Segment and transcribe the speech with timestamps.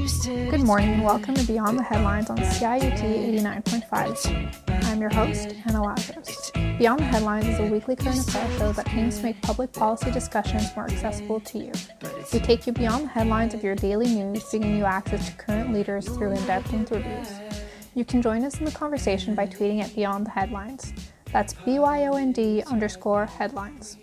[0.00, 3.00] Good morning and welcome to Beyond the Headlines on CIUT
[3.42, 4.84] 89.5.
[4.86, 6.50] I'm your host, Hannah Lazarus.
[6.78, 10.10] Beyond the Headlines is a weekly current affairs show that aims to make public policy
[10.10, 11.72] discussions more accessible to you.
[12.32, 15.74] We take you beyond the headlines of your daily news, giving you access to current
[15.74, 17.34] leaders through in-depth interviews.
[17.94, 20.94] You can join us in the conversation by tweeting at Beyond the Headlines.
[21.30, 23.98] That's BYOND underscore headlines.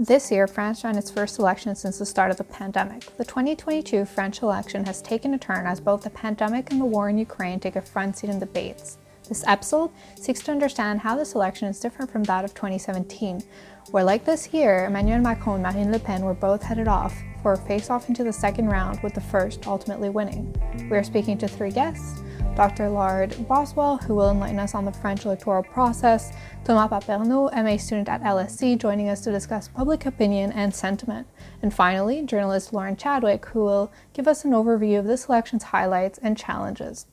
[0.00, 3.14] This year, France ran its first election since the start of the pandemic.
[3.18, 7.10] The 2022 French election has taken a turn as both the pandemic and the war
[7.10, 8.96] in Ukraine take a front seat in debates.
[9.28, 13.42] This episode seeks to understand how this election is different from that of 2017,
[13.90, 17.52] where, like this year, Emmanuel Macron and Marine Le Pen were both headed off for
[17.52, 20.50] a face off into the second round, with the first ultimately winning.
[20.90, 22.22] We are speaking to three guests
[22.56, 22.90] Dr.
[22.90, 26.32] Laird Boswell, who will enlighten us on the French electoral process,
[26.64, 31.26] Thomas Paperno, MA student at LSE, joining us to discuss public opinion and sentiment,
[31.62, 36.18] and finally, journalist Lauren Chadwick, who will give us an overview of this election's highlights
[36.18, 37.06] and challenges.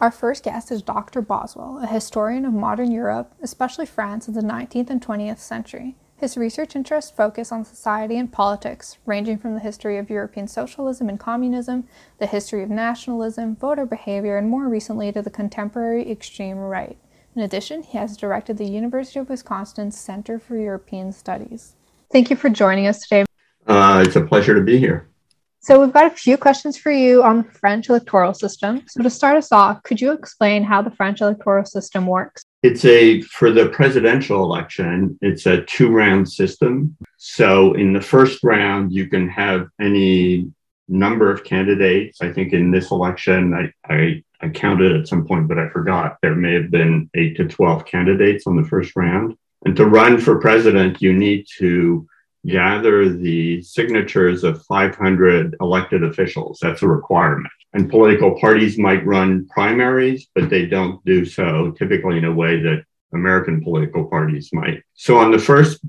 [0.00, 1.20] Our first guest is Dr.
[1.20, 5.94] Boswell, a historian of modern Europe, especially France in the 19th and 20th century.
[6.20, 11.08] His research interests focus on society and politics, ranging from the history of European socialism
[11.08, 16.58] and communism, the history of nationalism, voter behavior, and more recently to the contemporary extreme
[16.58, 16.98] right.
[17.34, 21.76] In addition, he has directed the University of Wisconsin's Center for European Studies.
[22.12, 23.24] Thank you for joining us today.
[23.66, 25.09] Uh, it's a pleasure to be here.
[25.60, 28.82] So, we've got a few questions for you on the French electoral system.
[28.88, 32.42] So, to start us off, could you explain how the French electoral system works?
[32.62, 36.96] It's a, for the presidential election, it's a two round system.
[37.16, 40.50] So in the first round, you can have any
[40.86, 42.20] number of candidates.
[42.20, 46.18] I think in this election, I, I, I counted at some point, but I forgot.
[46.20, 49.36] There may have been eight to 12 candidates on the first round.
[49.64, 52.06] And to run for president, you need to
[52.46, 56.58] gather the signatures of 500 elected officials.
[56.60, 57.52] That's a requirement.
[57.72, 62.60] And political parties might run primaries, but they don't do so typically in a way
[62.62, 64.82] that American political parties might.
[64.94, 65.80] So on the first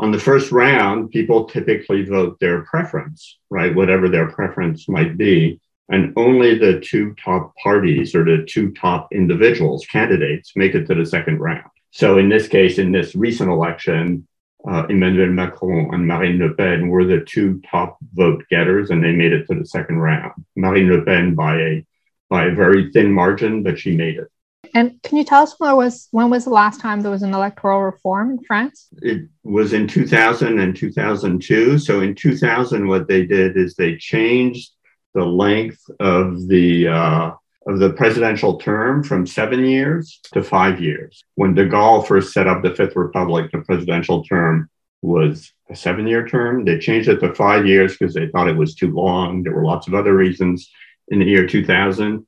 [0.00, 3.74] on the first round, people typically vote their preference, right?
[3.74, 5.60] Whatever their preference might be.
[5.88, 10.94] And only the two top parties or the two top individuals, candidates, make it to
[10.94, 11.70] the second round.
[11.90, 14.26] So in this case, in this recent election,
[14.68, 19.12] uh, Emmanuel Macron and Marine Le Pen were the two top vote getters, and they
[19.12, 20.32] made it to the second round.
[20.56, 21.86] Marine Le Pen by a
[22.30, 24.28] by a very thin margin, but she made it.
[24.74, 27.34] And can you tell us when was when was the last time there was an
[27.34, 28.88] electoral reform in France?
[29.02, 31.78] It was in 2000 and 2002.
[31.78, 34.72] So in 2000, what they did is they changed
[35.12, 37.30] the length of the uh,
[37.66, 41.24] of the presidential term from seven years to five years.
[41.34, 44.68] When de Gaulle first set up the Fifth Republic, the presidential term
[45.02, 46.64] was a seven year term.
[46.64, 49.42] They changed it to five years because they thought it was too long.
[49.42, 50.70] There were lots of other reasons
[51.08, 52.26] in the year 2000.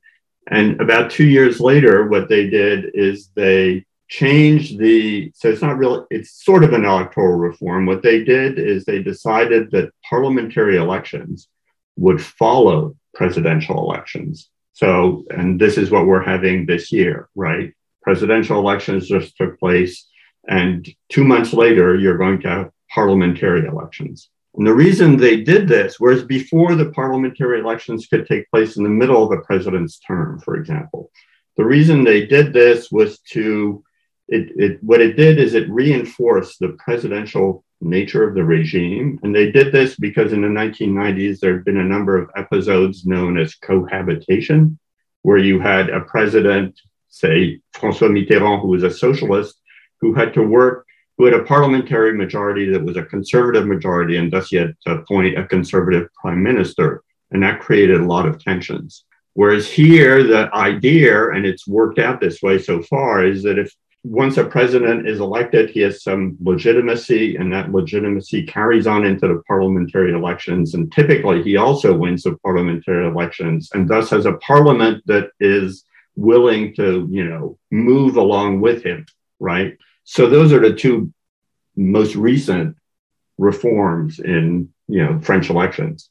[0.49, 5.77] And about two years later, what they did is they changed the, so it's not
[5.77, 7.85] really, it's sort of an electoral reform.
[7.85, 11.49] What they did is they decided that parliamentary elections
[11.97, 14.49] would follow presidential elections.
[14.77, 17.73] So, and this is what we're having this year, right?
[18.03, 20.05] Presidential elections just took place.
[20.47, 24.29] And two months later, you're going to have parliamentary elections.
[24.53, 28.83] And the reason they did this, whereas before the parliamentary elections could take place in
[28.83, 31.09] the middle of a president's term, for example,
[31.55, 33.83] the reason they did this was to,
[34.27, 39.19] it, it, what it did is it reinforced the presidential nature of the regime.
[39.23, 43.05] And they did this because in the 1990s, there had been a number of episodes
[43.05, 44.79] known as cohabitation,
[45.21, 46.79] where you had a president,
[47.09, 49.61] say Francois Mitterrand, who was a socialist,
[49.99, 50.85] who had to work,
[51.17, 54.93] who had a parliamentary majority that was a conservative majority, and thus he had to
[54.93, 57.03] appoint a conservative prime minister.
[57.31, 59.03] And that created a lot of tensions.
[59.33, 63.71] Whereas here, the idea, and it's worked out this way so far, is that if
[64.09, 69.27] once a president is elected, he has some legitimacy, and that legitimacy carries on into
[69.27, 70.73] the parliamentary elections.
[70.73, 75.83] And typically, he also wins the parliamentary elections, and thus has a parliament that is
[76.15, 79.05] willing to, you know, move along with him,
[79.39, 79.77] right?
[80.05, 81.13] So those are the two
[81.75, 82.77] most recent
[83.37, 86.09] reforms in, you know, French elections.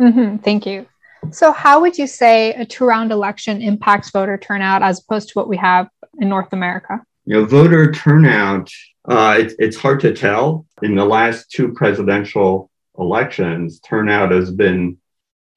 [0.00, 0.36] Mm-hmm.
[0.38, 0.86] Thank you.
[1.32, 5.34] So, how would you say a two round election impacts voter turnout as opposed to
[5.34, 5.88] what we have
[6.20, 7.02] in North America?
[7.28, 8.72] You know, voter turnout,
[9.06, 10.64] uh, it, it's hard to tell.
[10.80, 14.96] In the last two presidential elections, turnout has been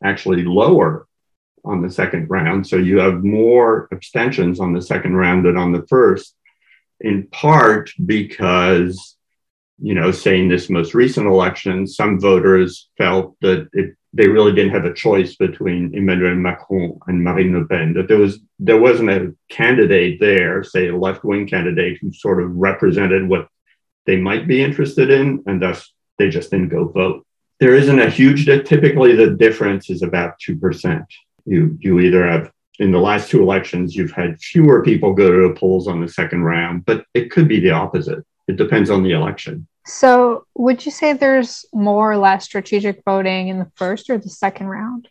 [0.04, 1.08] actually lower
[1.64, 2.68] on the second round.
[2.68, 6.36] So you have more abstentions on the second round than on the first,
[7.00, 9.16] in part because,
[9.80, 14.54] you know, say in this most recent election, some voters felt that it they really
[14.54, 17.94] didn't have a choice between Emmanuel Macron and Marine Le Pen.
[17.94, 22.42] That there was there wasn't a candidate there, say a left wing candidate, who sort
[22.42, 23.48] of represented what
[24.06, 27.26] they might be interested in, and thus they just didn't go vote.
[27.60, 28.46] There isn't a huge.
[28.46, 31.06] Typically, the difference is about two percent.
[31.46, 35.48] You you either have in the last two elections, you've had fewer people go to
[35.48, 38.26] the polls on the second round, but it could be the opposite.
[38.48, 39.68] It depends on the election.
[39.86, 44.30] So, would you say there's more or less strategic voting in the first or the
[44.30, 45.08] second round?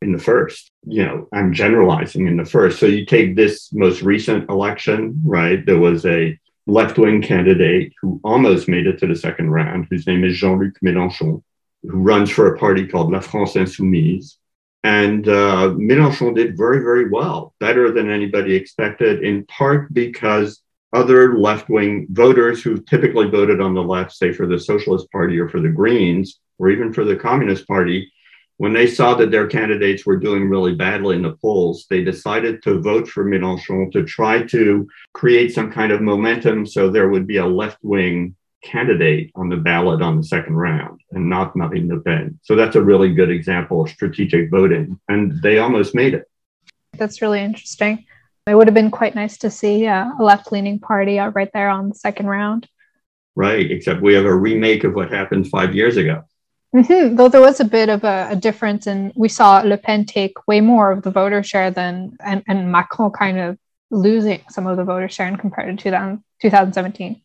[0.00, 2.78] In the first, you know, I'm generalizing in the first.
[2.78, 5.64] So, you take this most recent election, right?
[5.64, 10.06] There was a left wing candidate who almost made it to the second round, whose
[10.06, 11.42] name is Jean Luc Mélenchon,
[11.82, 14.36] who runs for a party called La France Insoumise.
[14.84, 20.60] And uh, Mélenchon did very, very well, better than anybody expected, in part because
[20.92, 25.38] other left wing voters who typically voted on the left, say for the Socialist Party
[25.38, 28.10] or for the Greens, or even for the Communist Party,
[28.58, 32.62] when they saw that their candidates were doing really badly in the polls, they decided
[32.62, 37.26] to vote for Mélenchon to try to create some kind of momentum so there would
[37.26, 41.88] be a left wing candidate on the ballot on the second round and not Marine
[41.88, 42.38] Le Pen.
[42.42, 45.00] So that's a really good example of strategic voting.
[45.08, 46.30] And they almost made it.
[46.92, 48.04] That's really interesting.
[48.46, 51.50] It would have been quite nice to see uh, a left leaning party out right
[51.54, 52.68] there on the second round.
[53.36, 56.24] Right, except we have a remake of what happened five years ago.
[56.74, 57.16] Mm-hmm.
[57.16, 60.48] Though there was a bit of a, a, difference, and we saw Le Pen take
[60.48, 63.58] way more of the voter share than, and, and Macron kind of
[63.90, 67.22] losing some of the voter share in compared to 2017.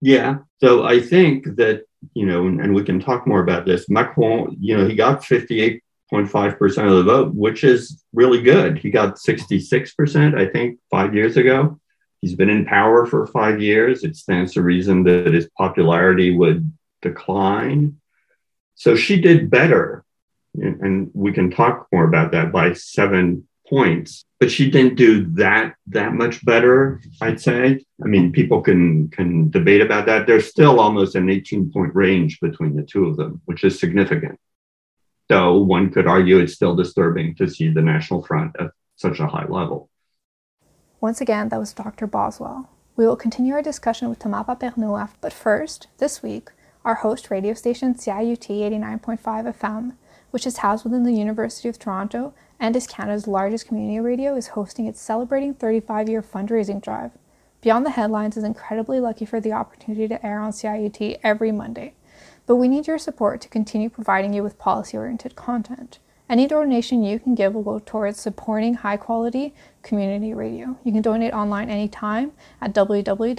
[0.00, 3.88] Yeah, so I think that, you know, and, and we can talk more about this.
[3.90, 5.82] Macron, you know, he got 58
[6.12, 8.78] 0.5% of the vote, which is really good.
[8.78, 11.80] He got 66%, I think, five years ago.
[12.20, 14.04] He's been in power for five years.
[14.04, 17.96] It stands to reason that his popularity would decline.
[18.74, 20.04] So she did better.
[20.54, 24.24] And we can talk more about that by seven points.
[24.38, 27.84] But she didn't do that that much better, I'd say.
[28.02, 30.26] I mean, people can can debate about that.
[30.26, 34.38] There's still almost an 18 point range between the two of them, which is significant.
[35.30, 39.26] So one could argue it's still disturbing to see the National Front at such a
[39.26, 39.88] high level.
[41.00, 42.06] Once again, that was Dr.
[42.06, 42.68] Boswell.
[42.94, 46.50] We will continue our discussion with Thomas Papernouf, but first, this week,
[46.84, 49.18] our host radio station CIUT 89.5
[49.56, 49.96] FM,
[50.30, 54.48] which is housed within the University of Toronto and is Canada's largest community radio, is
[54.48, 57.12] hosting its celebrating 35 year fundraising drive.
[57.62, 61.94] Beyond the Headlines is incredibly lucky for the opportunity to air on CIUT every Monday
[62.46, 65.98] but we need your support to continue providing you with policy oriented content.
[66.28, 70.78] Any donation you can give will go towards supporting high quality community radio.
[70.84, 73.36] You can donate online anytime at www.ciut.fm.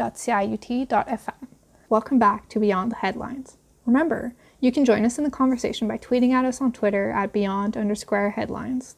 [1.90, 3.58] Welcome back to Beyond the Headlines.
[3.86, 7.34] Remember, you can join us in the conversation by tweeting at us on Twitter at
[7.34, 8.96] beyond underscore headlines.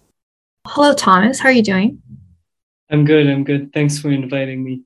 [0.68, 1.40] Hello, Thomas.
[1.40, 2.02] How are you doing?
[2.90, 3.28] I'm good.
[3.28, 3.74] I'm good.
[3.74, 4.84] Thanks for inviting me.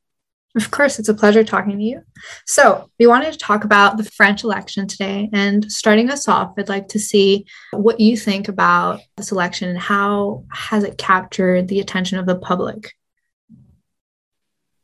[0.56, 2.01] Of course, it's a pleasure talking to you.
[2.48, 5.30] So, we wanted to talk about the French election today.
[5.31, 9.78] And starting us off, I'd like to see what you think about this election and
[9.78, 12.94] how has it captured the attention of the public?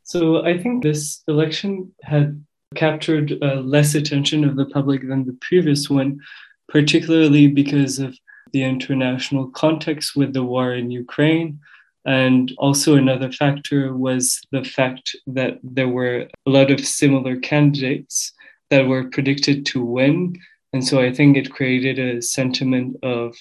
[0.03, 2.45] So, I think this election had
[2.75, 6.19] captured uh, less attention of the public than the previous one,
[6.69, 8.15] particularly because of
[8.53, 11.59] the international context with the war in Ukraine
[12.05, 18.31] and also, another factor was the fact that there were a lot of similar candidates
[18.69, 20.37] that were predicted to win.
[20.73, 23.35] And so I think it created a sentiment of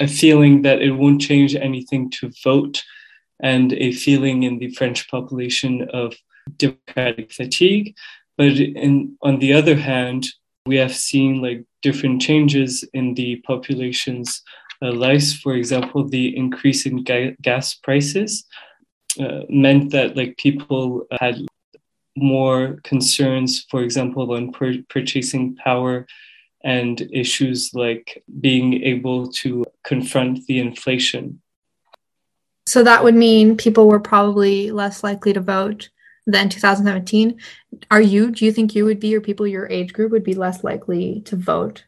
[0.00, 2.82] a feeling that it won't change anything to vote,
[3.42, 6.14] and a feeling in the French population of
[6.56, 7.94] democratic fatigue.
[8.36, 10.26] But in, on the other hand,
[10.66, 14.42] we have seen like different changes in the population's
[14.88, 15.34] lives.
[15.34, 18.44] For example, the increase in ga- gas prices
[19.18, 21.46] uh, meant that like people had
[22.16, 26.06] more concerns, for example, on pur- purchasing power
[26.62, 31.40] and issues like being able to confront the inflation.
[32.66, 35.88] So that would mean people were probably less likely to vote
[36.26, 37.40] than 2017.
[37.90, 40.34] Are you, do you think you would be, or people your age group would be
[40.34, 41.84] less likely to vote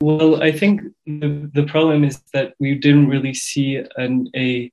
[0.00, 4.70] well, I think the, the problem is that we didn't really see an, a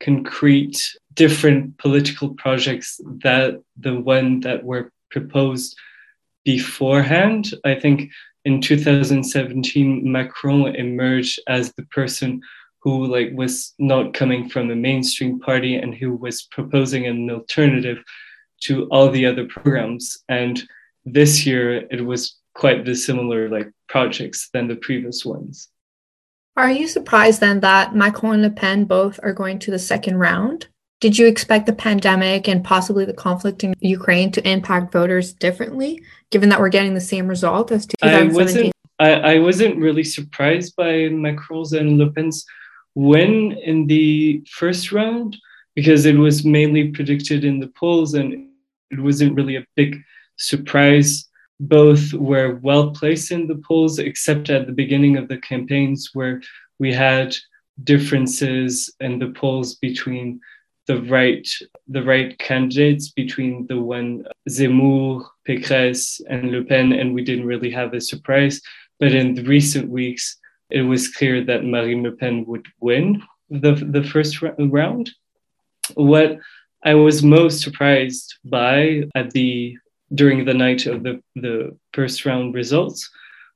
[0.00, 0.78] concrete
[1.14, 5.76] different political projects that the one that were proposed
[6.44, 7.54] beforehand.
[7.64, 8.10] I think
[8.44, 12.42] in 2017, Macron emerged as the person
[12.80, 17.98] who like was not coming from a mainstream party and who was proposing an alternative
[18.60, 20.18] to all the other programs.
[20.28, 20.62] And
[21.04, 25.68] this year, it was quite dissimilar like projects than the previous ones.
[26.56, 30.16] Are you surprised then that Macron and Le Pen both are going to the second
[30.16, 30.68] round?
[31.00, 36.02] Did you expect the pandemic and possibly the conflict in Ukraine to impact voters differently,
[36.30, 38.30] given that we're getting the same result as 2017?
[38.30, 42.46] I wasn't, I, I wasn't really surprised by Macron's and Le Pen's
[42.94, 45.36] win in the first round
[45.74, 48.48] because it was mainly predicted in the polls and
[48.90, 50.00] it wasn't really a big
[50.36, 51.28] surprise.
[51.58, 56.42] Both were well placed in the polls, except at the beginning of the campaigns where
[56.78, 57.34] we had
[57.84, 60.40] differences in the polls between
[60.86, 61.46] the right
[61.88, 67.70] the right candidates between the one Zemmour, Pécresse, and Le Pen, and we didn't really
[67.70, 68.60] have a surprise.
[69.00, 70.36] But in the recent weeks,
[70.70, 75.10] it was clear that Marine Le Pen would win the, the first round.
[75.94, 76.38] What
[76.84, 79.76] I was most surprised by at the
[80.14, 83.10] during the night of the, the first round results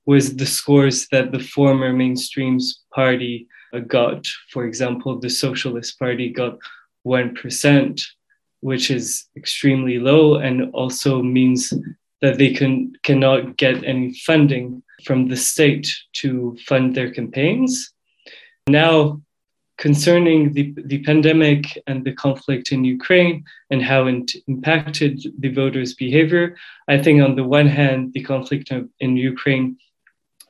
[0.07, 4.27] was the scores that the former mainstream's party uh, got.
[4.51, 6.59] For example, the Socialist Party got
[7.07, 8.03] 1%,
[8.61, 11.73] which is extremely low and also means
[12.21, 17.93] that they can, cannot get any funding from the state to fund their campaigns.
[18.67, 19.21] Now,
[19.81, 25.95] concerning the, the pandemic and the conflict in Ukraine and how it impacted the voters'
[25.95, 26.55] behavior,
[26.87, 28.71] I think on the one hand, the conflict
[29.01, 29.79] in Ukraine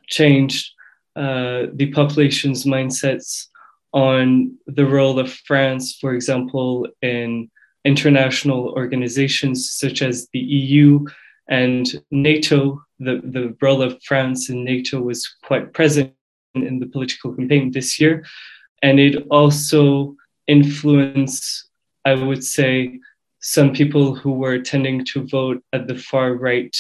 [0.09, 0.73] changed
[1.15, 3.47] uh, the population's mindsets
[3.93, 7.51] on the role of France, for example, in
[7.85, 11.05] international organizations such as the EU
[11.49, 12.83] and NATO.
[12.99, 16.15] The, the role of France in NATO was quite present
[16.55, 18.25] in the political campaign this year.
[18.83, 21.69] And it also influenced,
[22.05, 22.99] I would say,
[23.41, 26.77] some people who were tending to vote at the far right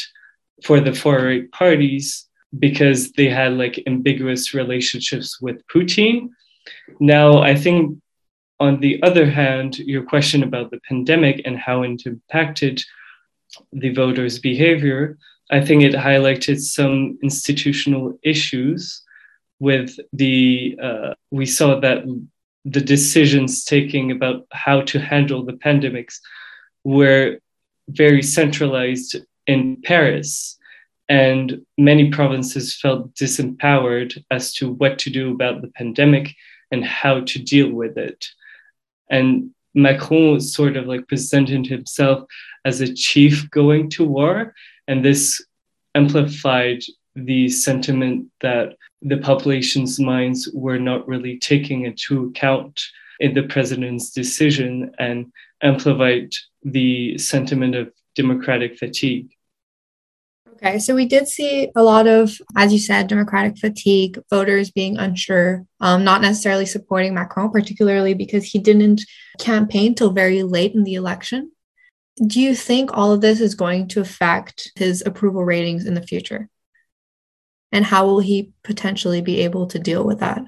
[0.64, 2.26] for the far right parties
[2.59, 6.30] because they had like ambiguous relationships with Putin.
[6.99, 7.99] Now, I think
[8.59, 12.83] on the other hand, your question about the pandemic and how it impacted
[13.73, 15.16] the voters' behavior,
[15.50, 19.02] I think it highlighted some institutional issues
[19.61, 22.05] with the, uh, we saw that
[22.64, 26.19] the decisions taking about how to handle the pandemics
[26.83, 27.38] were
[27.88, 30.57] very centralized in Paris.
[31.09, 36.35] And many provinces felt disempowered as to what to do about the pandemic
[36.71, 38.29] and how to deal with it.
[39.11, 42.29] And Macron sort of like presented himself
[42.64, 44.55] as a chief going to war,
[44.87, 45.45] and this
[45.95, 46.83] amplified
[47.14, 52.81] the sentiment that the population's minds were not really taking into account
[53.19, 56.31] in the president's decision and amplified
[56.62, 59.31] the sentiment of democratic fatigue.
[60.62, 64.99] Okay, so we did see a lot of, as you said, democratic fatigue, voters being
[64.99, 69.00] unsure, um, not necessarily supporting Macron, particularly because he didn't
[69.38, 71.50] campaign till very late in the election.
[72.26, 76.02] Do you think all of this is going to affect his approval ratings in the
[76.02, 76.50] future?
[77.73, 80.45] And how will he potentially be able to deal with that?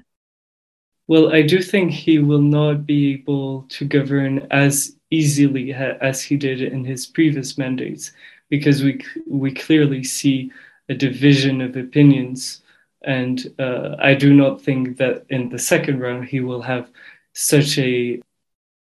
[1.09, 6.37] Well, I do think he will not be able to govern as easily as he
[6.37, 8.13] did in his previous mandates
[8.49, 10.51] because we we clearly see
[10.89, 12.63] a division of opinions,
[13.03, 16.91] and uh, I do not think that in the second round he will have
[17.33, 18.21] such a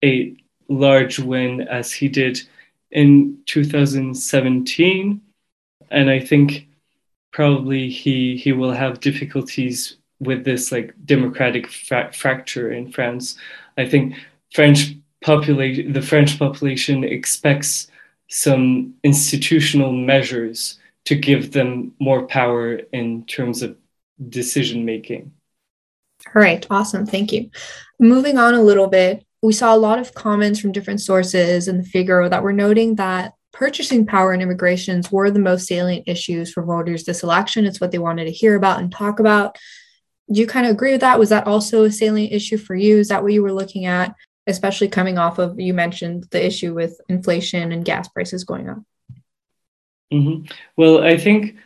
[0.05, 0.37] a
[0.69, 2.41] large win as he did
[2.91, 5.21] in 2017,
[5.91, 6.66] and I think
[7.37, 13.37] probably he he will have difficulties with this like democratic fra- fracture in France.
[13.77, 14.15] I think
[14.55, 17.89] French population the French population expects
[18.29, 23.77] some institutional measures to give them more power in terms of
[24.31, 25.31] decision making.
[26.35, 27.05] All right, awesome.
[27.05, 27.51] Thank you.
[28.01, 31.77] Moving on a little bit, we saw a lot of comments from different sources in
[31.77, 36.53] the Figaro that were noting that purchasing power and immigrations were the most salient issues
[36.53, 37.65] for voters this election.
[37.65, 39.57] It's what they wanted to hear about and talk about.
[40.31, 41.19] Do you kind of agree with that?
[41.19, 42.99] Was that also a salient issue for you?
[42.99, 44.15] Is that what you were looking at?
[44.47, 48.79] especially coming off of you mentioned the issue with inflation and gas prices going up.
[50.13, 50.47] Mm-hmm.
[50.77, 51.57] Well, I think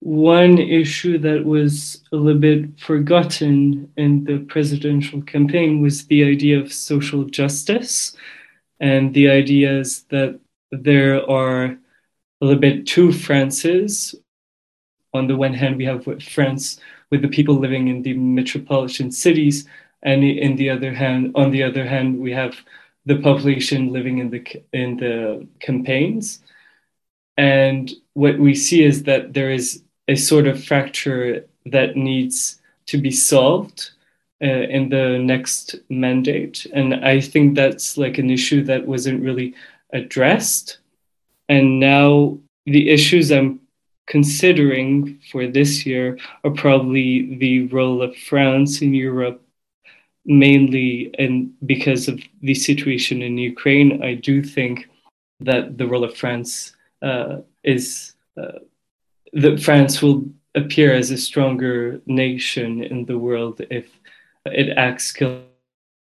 [0.00, 6.60] one issue that was a little bit forgotten in the presidential campaign was the idea
[6.60, 8.16] of social justice
[8.78, 10.38] and the ideas that
[10.70, 11.78] there are a
[12.40, 14.14] little bit two Frances.
[15.14, 19.66] On the one hand, we have France with the people living in the metropolitan cities,
[20.02, 22.54] and in the other hand, on the other hand, we have
[23.06, 26.40] the population living in the in the campaigns,
[27.38, 32.98] and what we see is that there is a sort of fracture that needs to
[32.98, 33.90] be solved
[34.42, 36.66] uh, in the next mandate.
[36.72, 39.54] And I think that's like an issue that wasn't really
[39.92, 40.78] addressed.
[41.48, 43.60] And now the issues I'm
[44.06, 49.42] considering for this year are probably the role of France in Europe,
[50.24, 54.02] mainly and because of the situation in Ukraine.
[54.02, 54.88] I do think
[55.40, 58.58] that the role of France uh, is uh,
[59.32, 63.86] that France will appear as a stronger nation in the world if
[64.46, 65.14] it acts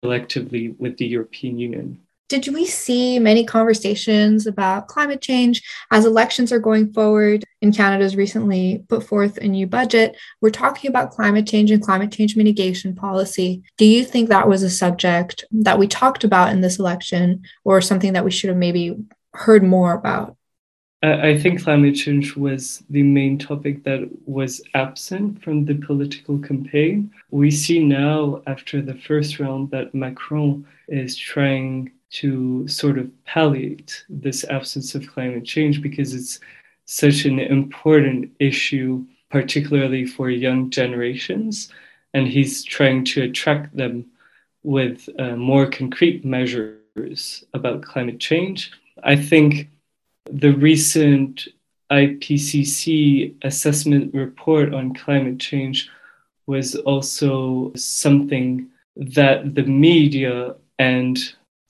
[0.02, 2.00] collectively with the European Union.
[2.32, 7.44] Did we see many conversations about climate change as elections are going forward?
[7.60, 10.16] In Canada's recently put forth a new budget.
[10.40, 13.62] We're talking about climate change and climate change mitigation policy.
[13.76, 17.82] Do you think that was a subject that we talked about in this election or
[17.82, 18.96] something that we should have maybe
[19.34, 20.34] heard more about?
[21.02, 27.10] I think climate change was the main topic that was absent from the political campaign.
[27.30, 34.04] We see now, after the first round, that Macron is trying to sort of palliate
[34.08, 36.40] this absence of climate change because it's
[36.84, 41.72] such an important issue, particularly for young generations.
[42.14, 44.06] And he's trying to attract them
[44.62, 48.72] with uh, more concrete measures about climate change.
[49.02, 49.68] I think
[50.30, 51.48] the recent
[51.90, 55.88] IPCC assessment report on climate change
[56.46, 61.18] was also something that the media and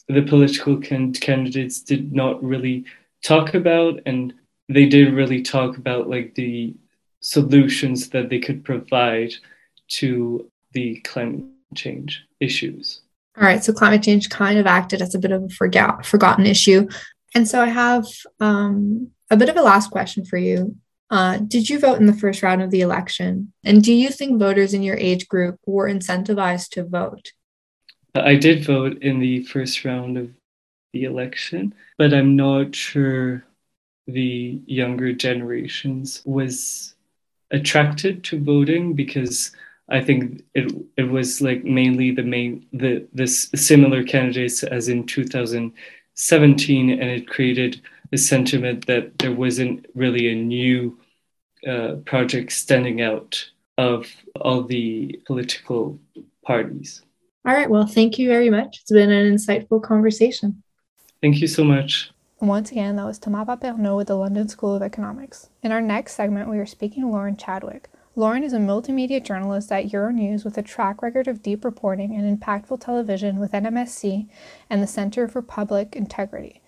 [0.09, 2.85] the political can- candidates did not really
[3.23, 4.35] talk about and
[4.69, 6.75] they did really talk about like the
[7.21, 9.33] solutions that they could provide
[9.87, 11.45] to the climate
[11.75, 13.03] change issues
[13.37, 16.47] all right so climate change kind of acted as a bit of a forgot- forgotten
[16.47, 16.87] issue
[17.35, 18.07] and so I have
[18.41, 20.77] um, a bit of a last question for you.
[21.11, 23.53] Uh, did you vote in the first round of the election?
[23.65, 27.33] And do you think voters in your age group were incentivized to vote?
[28.14, 30.31] I did vote in the first round of
[30.92, 33.44] the election, but I'm not sure
[34.07, 36.94] the younger generations was
[37.51, 39.53] attracted to voting because
[39.88, 45.07] I think it it was like mainly the main the this similar candidates as in
[45.07, 47.81] 2017, and it created
[48.12, 50.98] a sentiment that there wasn't really a new
[51.66, 54.07] uh, project standing out of
[54.40, 55.98] all the political
[56.44, 57.03] parties.
[57.44, 57.68] All right.
[57.68, 58.81] Well, thank you very much.
[58.81, 60.62] It's been an insightful conversation.
[61.20, 62.11] Thank you so much.
[62.40, 65.48] Once again, that was Thomas Paperneau with the London School of Economics.
[65.62, 67.88] In our next segment, we are speaking to Lauren Chadwick.
[68.14, 72.40] Lauren is a multimedia journalist at Euronews with a track record of deep reporting and
[72.40, 74.28] impactful television with NMSC
[74.68, 76.61] and the Center for Public Integrity.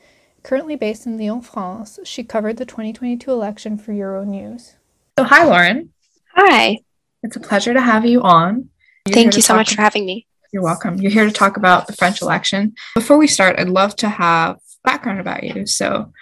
[0.42, 4.74] Currently based in Lyon, France, she covered the 2022 election for Euronews.
[5.18, 5.92] So, hi, Lauren.
[6.34, 6.78] Hi.
[7.22, 8.70] It's a pleasure to have you on.
[9.06, 10.26] You're Thank you so much for having me.
[10.54, 10.98] You're welcome.
[10.98, 12.76] You're here to talk about the French election.
[12.94, 15.66] Before we start, I'd love to have background about you.
[15.66, 16.12] So,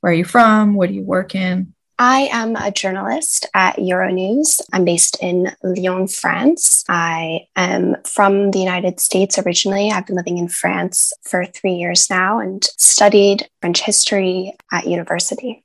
[0.00, 0.72] where are you from?
[0.72, 1.74] What do you work in?
[1.98, 4.62] I am a journalist at Euronews.
[4.72, 6.86] I'm based in Lyon, France.
[6.88, 9.90] I am from the United States originally.
[9.90, 15.64] I've been living in France for three years now and studied French history at university.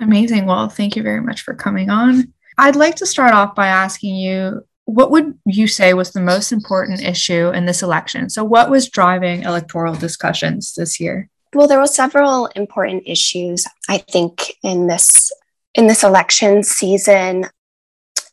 [0.00, 0.46] Amazing.
[0.46, 2.32] Well, thank you very much for coming on.
[2.56, 6.50] I'd like to start off by asking you what would you say was the most
[6.50, 8.30] important issue in this election?
[8.30, 11.28] So, what was driving electoral discussions this year?
[11.54, 15.30] Well, there were several important issues, I think, in this
[15.74, 17.48] in this election season,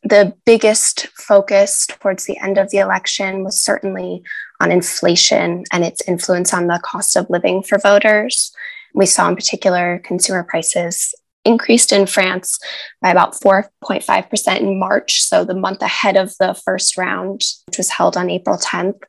[0.02, 4.22] the biggest focus towards the end of the election was certainly
[4.58, 8.50] on inflation and its influence on the cost of living for voters.
[8.94, 11.14] We saw, in particular, consumer prices
[11.46, 12.58] increased in France
[13.00, 17.90] by about 4.5% in March, so the month ahead of the first round, which was
[17.90, 19.00] held on April 10th.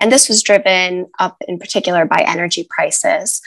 [0.00, 3.40] And this was driven up in particular by energy prices,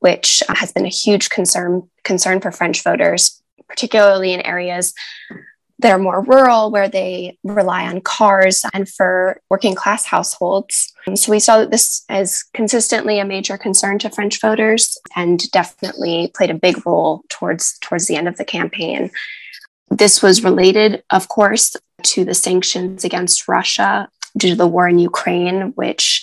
[0.00, 4.94] which has been a huge concern, concern for French voters, particularly in areas
[5.80, 10.92] that are more rural where they rely on cars and for working class households.
[11.06, 15.48] Um, so we saw that this is consistently a major concern to French voters and
[15.52, 19.10] definitely played a big role towards towards the end of the campaign.
[19.90, 24.98] This was related, of course, to the sanctions against Russia due to the war in
[24.98, 26.22] Ukraine, which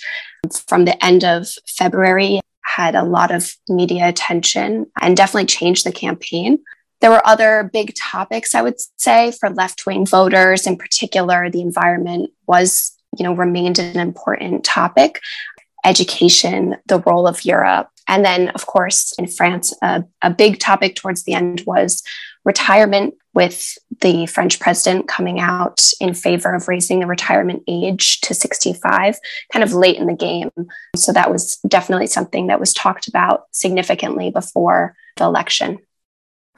[0.66, 5.92] from the end of February had a lot of media attention and definitely changed the
[5.92, 6.58] campaign.
[7.00, 11.50] There were other big topics, I would say, for left wing voters in particular.
[11.50, 15.20] The environment was, you know, remained an important topic.
[15.84, 17.88] education, the role of Europe.
[18.08, 22.02] And then, of course, in France, a, a big topic towards the end was
[22.44, 28.32] retirement, with the French president coming out in favor of raising the retirement age to
[28.32, 29.18] 65,
[29.52, 30.50] kind of late in the game.
[30.96, 35.80] So that was definitely something that was talked about significantly before the election.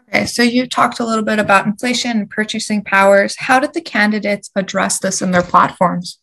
[0.08, 3.36] Okay, so you talked a little bit about inflation and purchasing powers.
[3.38, 6.18] How did the candidates address this in their platforms?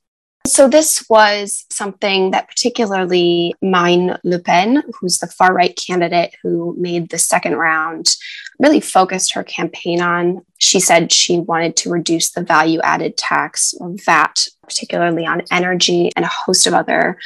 [0.48, 6.76] So, this was something that particularly Marine Le Pen, who's the far right candidate who
[6.78, 8.15] made the second round,
[8.60, 10.45] really focused her campaign on.
[10.60, 16.12] She said she wanted to reduce the value added tax or VAT, particularly on energy
[16.15, 17.17] and a host of other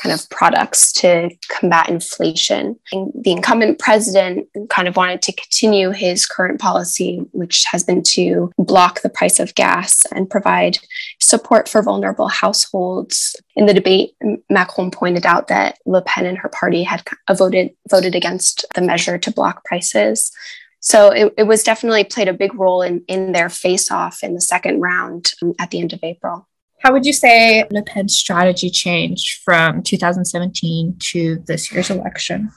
[0.00, 2.76] kind of products to combat inflation.
[2.92, 8.02] And the incumbent president kind of wanted to continue his current policy, which has been
[8.04, 10.78] to block the price of gas and provide
[11.20, 13.36] support for vulnerable households.
[13.56, 14.14] In the debate,
[14.50, 17.02] Macron pointed out that Le Pen and her party had
[17.32, 20.32] voted voted against the measure to block prices.
[20.80, 24.34] So it, it was definitely played a big role in, in their face off in
[24.34, 26.46] the second round um, at the end of April.
[26.84, 32.50] How would you say Le Pen's strategy changed from 2017 to this year's election?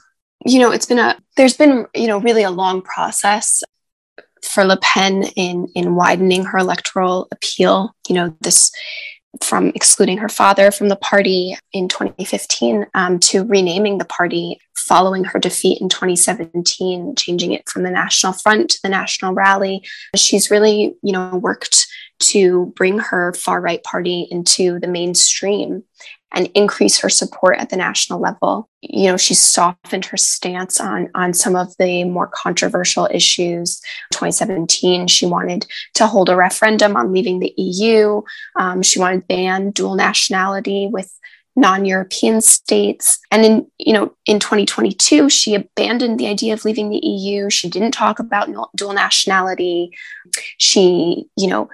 [0.44, 3.64] You know, it's been a, there's been, you know, really a long process
[4.42, 7.96] for Le Pen in, in widening her electoral appeal.
[8.06, 8.70] You know, this
[9.42, 15.24] from excluding her father from the party in 2015 um, to renaming the party following
[15.24, 19.82] her defeat in 2017, changing it from the National Front to the National Rally.
[20.16, 21.86] She's really, you know, worked
[22.20, 25.84] to bring her far right party into the mainstream
[26.34, 28.68] and increase her support at the national level.
[28.82, 33.80] You know, she's softened her stance on, on some of the more controversial issues.
[34.12, 38.22] 2017, she wanted to hold a referendum on leaving the EU.
[38.56, 41.10] Um, she wanted to ban dual nationality with
[41.56, 43.18] non-European states.
[43.30, 47.50] And in, you know, in 2022, she abandoned the idea of leaving the EU.
[47.50, 49.96] She didn't talk about dual nationality.
[50.58, 51.68] She, you know,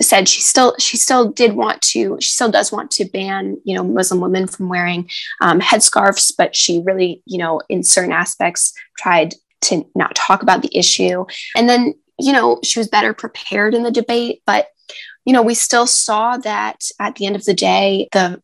[0.00, 3.74] said she still she still did want to she still does want to ban you
[3.74, 5.08] know Muslim women from wearing
[5.40, 10.62] um, headscarves, but she really you know in certain aspects tried to not talk about
[10.62, 11.24] the issue.
[11.56, 14.68] And then you know she was better prepared in the debate, but
[15.24, 18.42] you know we still saw that at the end of the day the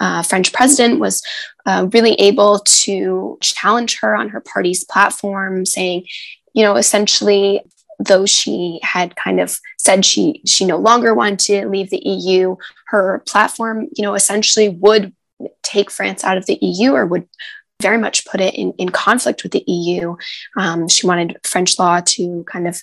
[0.00, 1.22] uh, French president was
[1.66, 6.06] uh, really able to challenge her on her party's platform, saying,
[6.54, 7.60] you know, essentially
[8.00, 12.56] though she had kind of said she she no longer wanted to leave the EU,
[12.86, 15.14] her platform, you know, essentially would
[15.62, 17.28] take France out of the EU or would
[17.80, 20.16] very much put it in, in conflict with the EU.
[20.56, 22.82] Um, she wanted French law to kind of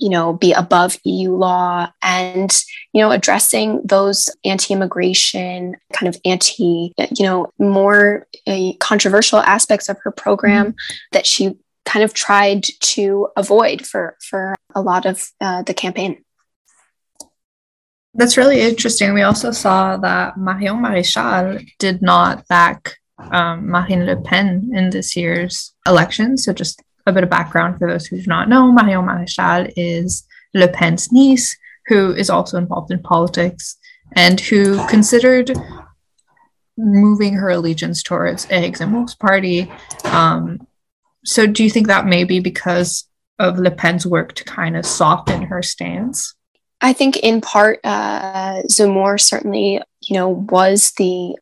[0.00, 6.94] you know be above eu law and you know addressing those anti-immigration kind of anti
[6.96, 11.08] you know more uh, controversial aspects of her program mm-hmm.
[11.12, 11.56] that she
[11.88, 16.24] kind of tried to avoid for for a lot of uh, the campaign.
[18.14, 19.14] That's really interesting.
[19.14, 22.96] We also saw that Marion Maréchal did not back
[23.32, 26.36] um, Marine Le Pen in this year's election.
[26.36, 30.26] So, just a bit of background for those who do not know Marion Maréchal is
[30.54, 33.78] Le Pen's niece, who is also involved in politics
[34.14, 35.56] and who considered
[36.76, 39.70] moving her allegiance towards Zemmour's party
[40.04, 40.67] um,
[41.28, 43.04] so do you think that may be because
[43.38, 46.34] of Le Pen's work to kind of soften her stance?
[46.80, 51.36] I think in part, uh, Zemmour certainly, you know, was the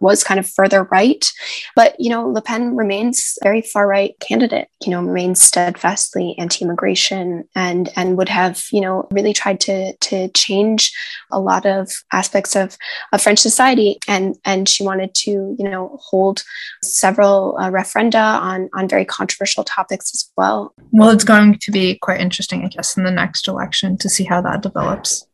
[0.00, 1.30] was kind of further right.
[1.74, 7.48] But, you know, Le Pen remains very far right candidate, you know, remains steadfastly anti-immigration
[7.54, 10.92] and and would have, you know, really tried to to change
[11.30, 12.76] a lot of aspects of,
[13.12, 13.98] of French society.
[14.08, 16.42] And and she wanted to, you know, hold
[16.82, 20.74] several uh, referenda on on very controversial topics as well.
[20.92, 24.24] Well, it's going to be quite interesting, I guess, in the next election to see
[24.24, 25.26] how that develops.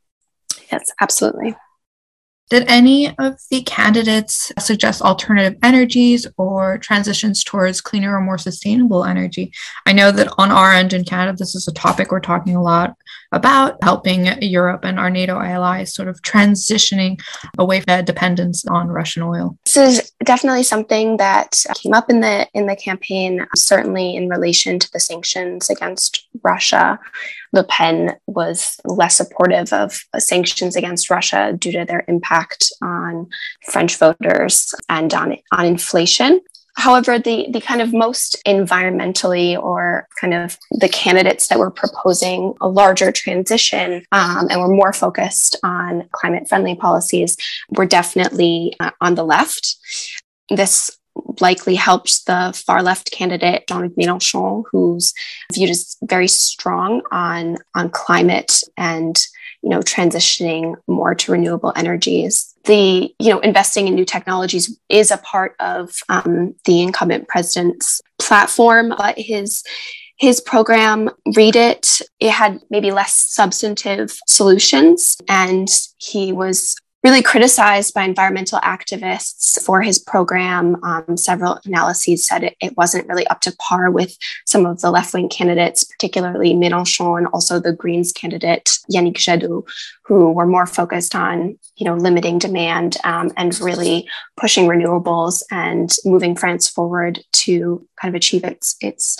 [0.70, 1.55] Yes, absolutely.
[2.53, 9.07] Did any of the candidates suggest alternative energies or transitions towards cleaner or more sustainable
[9.07, 9.55] energy?
[9.87, 12.62] I know that on our end in Canada, this is a topic we're talking a
[12.62, 12.95] lot
[13.33, 17.19] about, helping Europe and our NATO allies sort of transitioning
[17.57, 19.57] away from dependence on Russian oil.
[19.65, 24.79] This is definitely something that came up in the in the campaign, certainly in relation
[24.79, 27.01] to the sanctions against Russia.
[27.53, 33.29] Le Pen was less supportive of sanctions against Russia due to their impact on
[33.71, 36.41] French voters and on, on inflation.
[36.75, 42.55] However, the, the kind of most environmentally or kind of the candidates that were proposing
[42.62, 47.37] a larger transition um, and were more focused on climate friendly policies
[47.77, 49.77] were definitely uh, on the left.
[50.49, 50.91] this
[51.40, 55.12] likely helped the far left candidate Jean-Luc Mélenchon, who's
[55.53, 59.16] viewed as very strong on on climate and
[59.62, 62.55] you know transitioning more to renewable energies.
[62.64, 68.01] The you know investing in new technologies is a part of um, the incumbent president's
[68.18, 69.62] platform, but his
[70.18, 77.95] his program read it it had maybe less substantive solutions and he was really criticized
[77.95, 80.83] by environmental activists for his program.
[80.85, 84.91] Um, several analyses said it, it, wasn't really up to par with some of the
[84.91, 89.65] left wing candidates, particularly Mélenchon and also the Greens candidate Yannick Jadot,
[90.05, 95.97] who were more focused on you know limiting demand um, and really pushing renewables and
[96.05, 99.17] moving France forward to kind of achieve its its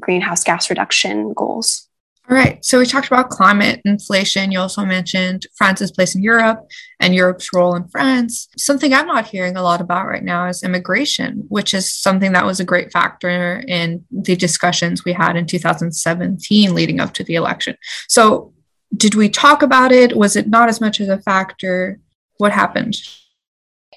[0.00, 1.85] greenhouse gas reduction goals.
[2.28, 2.64] All right.
[2.64, 4.50] So we talked about climate, inflation.
[4.50, 8.48] You also mentioned France's place in Europe and Europe's role in France.
[8.58, 12.44] Something I'm not hearing a lot about right now is immigration, which is something that
[12.44, 17.36] was a great factor in the discussions we had in 2017 leading up to the
[17.36, 17.76] election.
[18.08, 18.52] So,
[18.96, 20.16] did we talk about it?
[20.16, 22.00] Was it not as much of a factor?
[22.38, 22.96] What happened?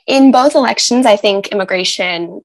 [0.06, 2.42] In both elections, I think immigration,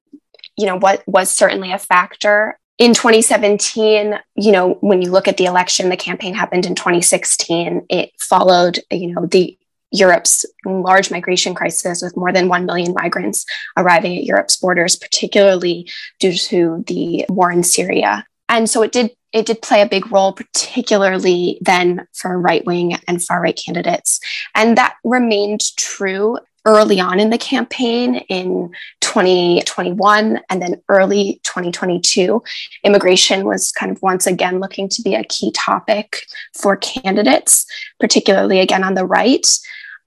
[0.57, 5.37] you know, what was certainly a factor in 2017, you know, when you look at
[5.37, 7.85] the election, the campaign happened in 2016.
[7.89, 9.57] It followed, you know, the
[9.91, 13.45] Europe's large migration crisis with more than 1 million migrants
[13.77, 18.25] arriving at Europe's borders, particularly due to the war in Syria.
[18.49, 22.97] And so it did it did play a big role, particularly then for right wing
[23.05, 24.21] and far right candidates.
[24.53, 32.41] And that remained true early on in the campaign in 2021 and then early 2022,
[32.83, 37.65] immigration was kind of once again looking to be a key topic for candidates,
[37.99, 39.47] particularly again on the right.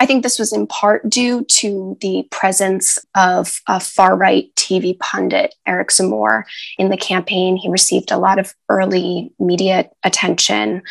[0.00, 4.98] I think this was in part due to the presence of a far right TV
[5.00, 6.44] pundit, Eric Zemmour,
[6.78, 7.56] in the campaign.
[7.56, 10.82] He received a lot of early media attention.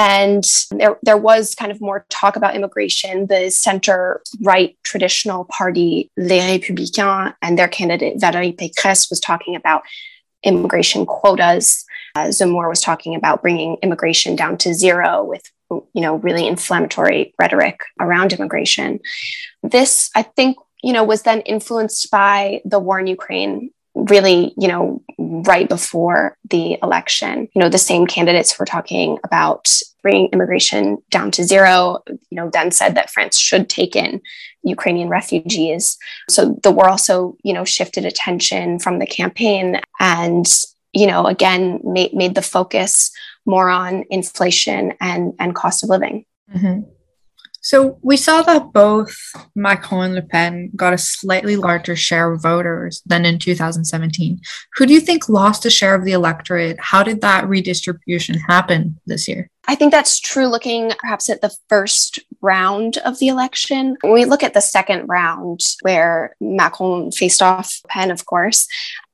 [0.00, 3.26] And there, there was kind of more talk about immigration.
[3.26, 9.82] The center right traditional party, Les Républicains, and their candidate, Valérie Pécresse, was talking about
[10.42, 11.84] immigration quotas.
[12.16, 17.80] Uh, was talking about bringing immigration down to zero with you know really inflammatory rhetoric
[18.00, 18.98] around immigration
[19.62, 24.68] this i think you know was then influenced by the war in ukraine really, you
[24.68, 27.48] know, right before the election.
[27.54, 29.70] You know, the same candidates were talking about
[30.02, 34.20] bringing immigration down to zero, you know, then said that France should take in
[34.62, 35.98] Ukrainian refugees.
[36.28, 40.46] So the war also, you know, shifted attention from the campaign and,
[40.92, 43.10] you know, again, made, made the focus
[43.44, 46.24] more on inflation and, and cost of living.
[46.54, 46.88] Mm-hmm.
[47.62, 49.14] So we saw that both
[49.54, 54.40] Macron and Le Pen got a slightly larger share of voters than in 2017.
[54.76, 56.78] Who do you think lost a share of the electorate?
[56.80, 59.50] How did that redistribution happen this year?
[59.68, 63.96] I think that's true looking perhaps at the first round of the election.
[64.00, 68.66] When we look at the second round, where Macron faced off Pen, of course,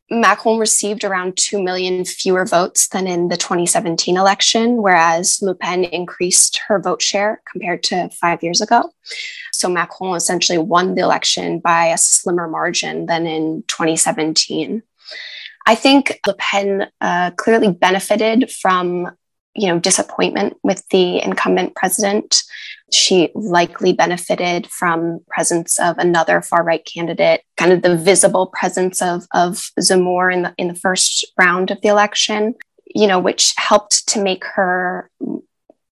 [0.08, 5.84] Macron received around 2 million fewer votes than in the 2017 election, whereas Le Pen
[5.84, 8.92] increased her vote share compared to five years ago.
[9.52, 14.82] So Macron essentially won the election by a slimmer margin than in 2017.
[15.66, 19.10] I think Le Pen uh, clearly benefited from
[19.56, 22.42] you know disappointment with the incumbent president.
[22.92, 29.02] She likely benefited from presence of another far right candidate kind of the visible presence
[29.02, 32.54] of of Zemmour in the in the first round of the election
[32.94, 35.10] you know which helped to make her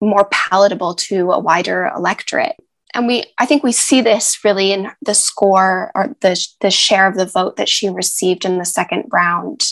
[0.00, 2.56] more palatable to a wider electorate.
[2.94, 7.08] And we i think we see this really in the score or the the share
[7.08, 9.64] of the vote that she received in the second round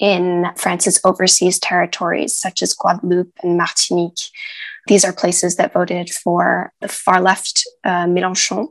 [0.00, 4.30] in France's overseas territories, such as Guadeloupe and Martinique.
[4.86, 8.68] These are places that voted for the far left uh, Mélenchon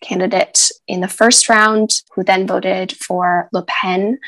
[0.00, 4.18] candidate in the first round, who then voted for Le Pen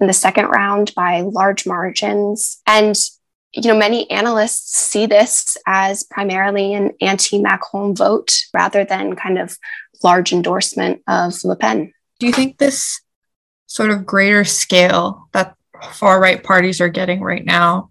[0.00, 2.60] in the second round by large margins.
[2.66, 2.96] And
[3.54, 9.58] you know, many analysts see this as primarily an anti-Macron vote rather than kind of
[10.02, 11.92] large endorsement of Le Pen.
[12.18, 13.00] Do you think this
[13.66, 15.54] sort of greater scale that
[15.90, 17.90] far right parties are getting right now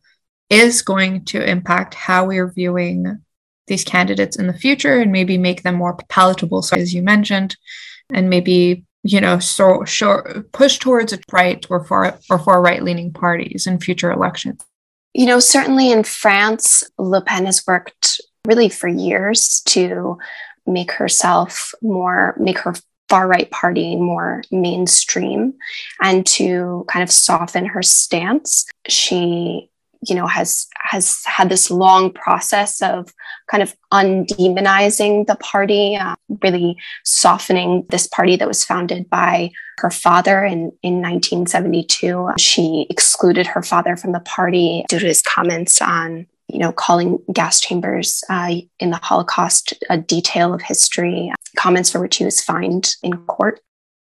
[0.50, 3.22] is going to impact how we're viewing
[3.68, 7.56] these candidates in the future and maybe make them more palatable, so as you mentioned,
[8.14, 12.84] and maybe you know so, so push towards a right or far or far right
[12.84, 14.62] leaning parties in future elections.
[15.14, 20.18] You know, certainly in France, Le Pen has worked really for years to
[20.68, 22.74] make herself more make her
[23.12, 25.54] far right party more mainstream
[26.02, 28.66] and to kind of soften her stance.
[28.88, 29.70] She
[30.08, 33.14] you know has has had this long process of
[33.50, 39.92] kind of undemonizing the party uh, really softening this party that was founded by her
[39.92, 45.82] father in, in 1972 she excluded her father from the party due to his comments
[45.82, 51.92] on you know calling gas chambers uh, in the holocaust a detail of history comments
[51.92, 53.60] for which he was fined in court.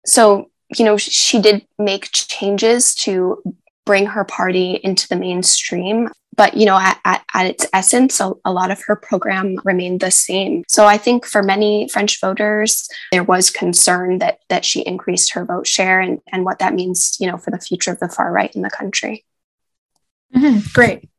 [0.05, 3.41] So you know she did make changes to
[3.85, 8.31] bring her party into the mainstream but you know at, at, at its essence a,
[8.45, 10.63] a, lot of her program remained the same.
[10.67, 15.45] So i think for many french voters there was concern that that she increased her
[15.45, 18.31] vote share and, and what that means you know for the future of the far
[18.31, 19.25] right in the country.
[20.35, 20.59] Mm-hmm.
[20.73, 21.09] great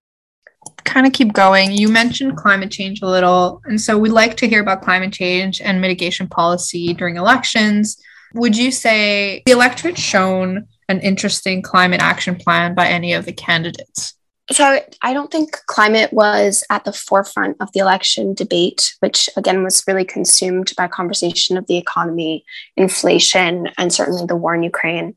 [0.85, 4.49] kind of keep going you mentioned climate change a little and so we'd like to
[4.49, 8.01] hear about climate change and mitigation policy during elections
[8.35, 13.33] would you say the electorate shown an interesting climate action plan by any of the
[13.33, 14.15] candidates?
[14.53, 19.63] So I don't think climate was at the forefront of the election debate, which again
[19.63, 22.45] was really consumed by conversation of the economy,
[22.77, 25.15] inflation, and certainly the war in Ukraine,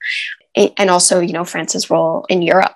[0.55, 2.75] and also, you know, France's role in Europe.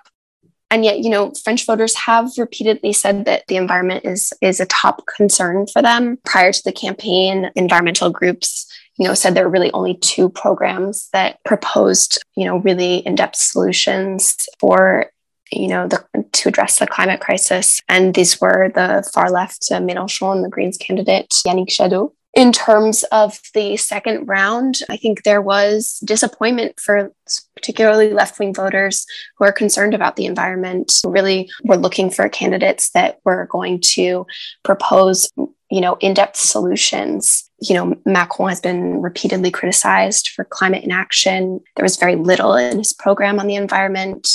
[0.72, 4.66] And yet, you know, French voters have repeatedly said that the environment is is a
[4.66, 6.18] top concern for them.
[6.24, 8.66] Prior to the campaign, environmental groups
[8.98, 13.36] you know, said there were really only two programs that proposed, you know, really in-depth
[13.36, 15.10] solutions for
[15.52, 17.80] you know, the, to address the climate crisis.
[17.88, 22.12] And these were the far left uh, Mélenchon the Greens candidate, Yannick Jadot.
[22.34, 27.12] In terms of the second round, I think there was disappointment for
[27.54, 31.02] particularly left wing voters who are concerned about the environment.
[31.04, 34.26] Really, were looking for candidates that were going to
[34.62, 35.30] propose
[35.72, 37.48] you know, in-depth solutions.
[37.58, 41.60] You know, Macron has been repeatedly criticized for climate inaction.
[41.76, 44.28] There was very little in his program on the environment.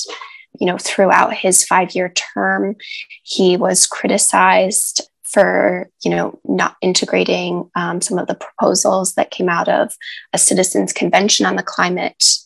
[0.59, 2.75] You know, throughout his five-year term,
[3.21, 9.49] he was criticized for you know not integrating um, some of the proposals that came
[9.49, 9.95] out of
[10.33, 12.37] a citizens convention on the climate.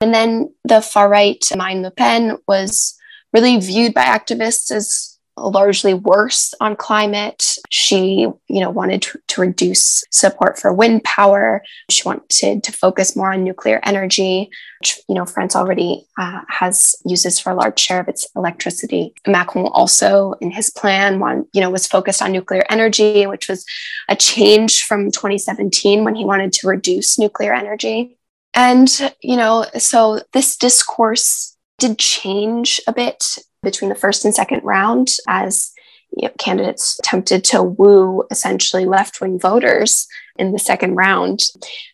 [0.00, 2.98] And then the far right marine le pen was
[3.32, 7.56] really viewed by activists as largely worse on climate.
[7.70, 11.62] She, you know, wanted to, to, reduce support for wind power.
[11.90, 16.94] She wanted to focus more on nuclear energy, which, you know, France already uh, has
[17.06, 19.14] uses for a large share of its electricity.
[19.26, 23.64] Macron also, in his plan, one, you know, was focused on nuclear energy, which was
[24.08, 28.18] a change from 2017 when he wanted to reduce nuclear energy.
[28.54, 34.62] And, you know, so this discourse did change a bit between the first and second
[34.64, 35.72] round as
[36.16, 41.44] you know, candidates attempted to woo essentially left wing voters in the second round.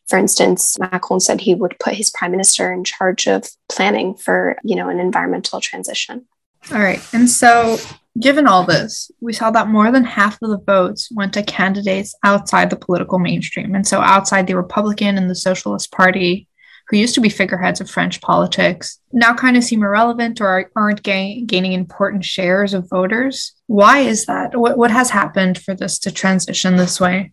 [0.09, 4.57] For instance, Macron said he would put his prime minister in charge of planning for
[4.65, 6.27] you know an environmental transition.
[6.73, 7.79] All right, and so
[8.19, 12.15] given all this, we saw that more than half of the votes went to candidates
[12.25, 16.48] outside the political mainstream, and so outside the Republican and the Socialist Party
[16.89, 21.03] who used to be figureheads of French politics, now kind of seem irrelevant or aren't
[21.03, 23.53] gain, gaining important shares of voters.
[23.67, 24.57] Why is that?
[24.57, 27.33] What, what has happened for this to transition this way?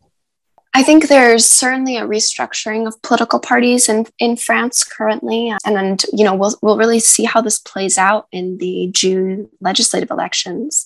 [0.73, 5.53] I think there's certainly a restructuring of political parties in, in France currently.
[5.65, 9.49] And, and, you know, we'll, we'll really see how this plays out in the June
[9.61, 10.85] legislative elections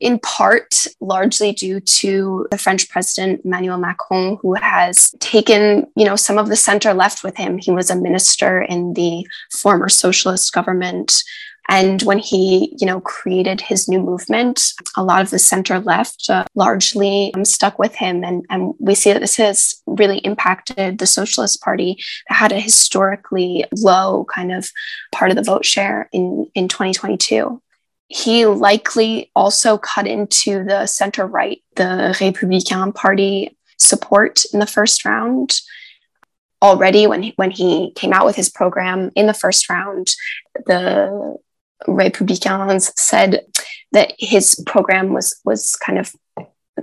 [0.00, 6.16] in part largely due to the French president Emmanuel Macron, who has taken, you know,
[6.16, 7.58] some of the center left with him.
[7.58, 11.22] He was a minister in the former socialist government.
[11.68, 16.30] And when he, you know, created his new movement, a lot of the center left
[16.30, 18.22] uh, largely um, stuck with him.
[18.22, 22.60] And, and we see that this has really impacted the Socialist Party that had a
[22.60, 24.70] historically low kind of
[25.10, 27.60] part of the vote share in, in 2022
[28.08, 35.04] he likely also cut into the center right, the Républicain Party support in the first
[35.04, 35.54] round.
[36.62, 40.14] Already, when he, when he came out with his program in the first round,
[40.66, 41.36] the
[41.86, 43.44] Républicains said
[43.92, 46.14] that his program was was kind of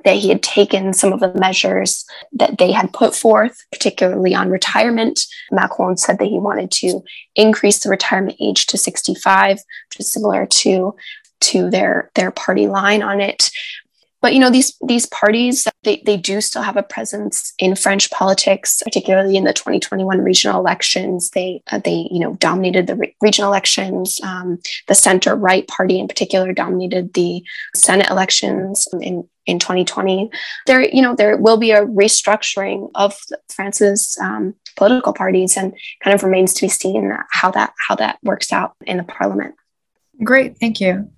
[0.03, 4.49] that he had taken some of the measures that they had put forth, particularly on
[4.49, 5.25] retirement.
[5.51, 7.03] Macron said that he wanted to
[7.35, 10.95] increase the retirement age to 65, which is similar to
[11.41, 13.51] to their their party line on it.
[14.21, 18.09] But you know these these parties they, they do still have a presence in French
[18.09, 21.29] politics, particularly in the 2021 regional elections.
[21.31, 24.21] They uh, they you know dominated the re- regional elections.
[24.23, 27.43] Um, the center right party in particular dominated the
[27.75, 30.29] Senate elections in in 2020.
[30.65, 33.15] There, you know, there will be a restructuring of
[33.49, 35.73] France's um, political parties, and
[36.03, 39.55] kind of remains to be seen how that how that works out in the parliament.
[40.23, 41.09] Great, thank you.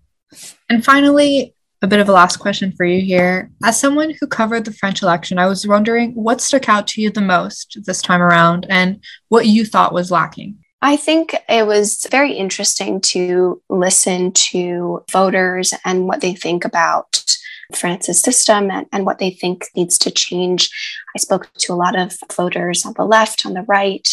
[0.70, 3.52] And finally, a bit of a last question for you here.
[3.64, 7.12] As someone who covered the French election, I was wondering what stuck out to you
[7.12, 10.58] the most this time around, and what you thought was lacking.
[10.82, 17.26] I think it was very interesting to listen to voters and what they think about
[17.74, 20.70] France's system and, and what they think needs to change.
[21.16, 24.08] I spoke to a lot of voters on the left, on the right,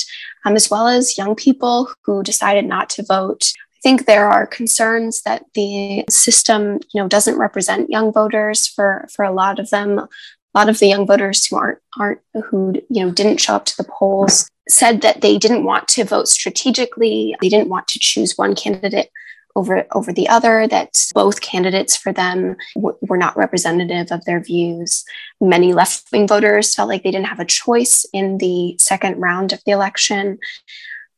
[0.44, 3.52] um, as well as young people who decided not to vote.
[3.58, 9.08] I think there are concerns that the system, you know, doesn't represent young voters for
[9.12, 9.98] for a lot of them.
[9.98, 10.08] A
[10.54, 13.76] lot of the young voters who aren't aren't who you know didn't show up to
[13.76, 17.34] the polls said that they didn't want to vote strategically.
[17.40, 19.10] They didn't want to choose one candidate
[19.56, 24.40] over over the other that both candidates for them w- were not representative of their
[24.40, 25.04] views.
[25.40, 29.62] Many left-wing voters felt like they didn't have a choice in the second round of
[29.64, 30.38] the election.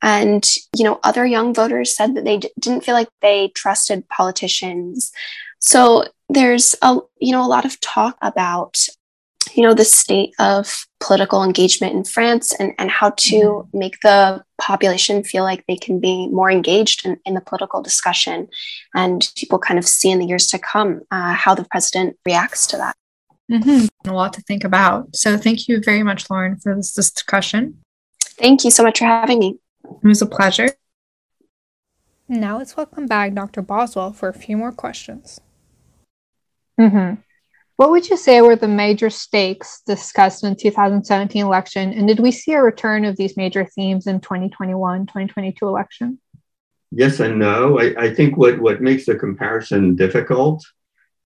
[0.02, 0.44] And
[0.76, 5.12] you know other young voters said that they d- didn't feel like they trusted politicians.
[5.60, 8.86] So there's a you know a lot of talk about
[9.52, 13.78] you know the state of political engagement in France and, and how to mm-hmm.
[13.78, 18.48] make the population feel like they can be more engaged in, in the political discussion
[18.94, 22.66] and people kind of see in the years to come uh, how the president reacts
[22.66, 22.96] to that.
[23.50, 24.08] Mm-hmm.
[24.08, 25.14] A lot to think about.
[25.14, 27.78] So thank you very much, Lauren, for this discussion.
[28.22, 29.58] Thank you so much for having me.
[29.84, 30.70] It was a pleasure.
[32.26, 33.60] Now let's welcome back Dr.
[33.60, 35.40] Boswell for a few more questions.
[36.80, 37.20] Mm-hmm.
[37.76, 41.92] What would you say were the major stakes discussed in the 2017 election?
[41.92, 46.20] And did we see a return of these major themes in 2021, 2022 election?
[46.92, 47.80] Yes and no.
[47.80, 50.64] I, I think what, what makes the comparison difficult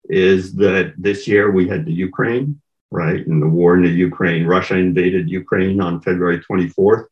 [0.09, 2.59] is that this year we had the Ukraine,
[2.91, 3.27] right?
[3.27, 4.47] And the war in the Ukraine.
[4.47, 7.05] Russia invaded Ukraine on February 24th,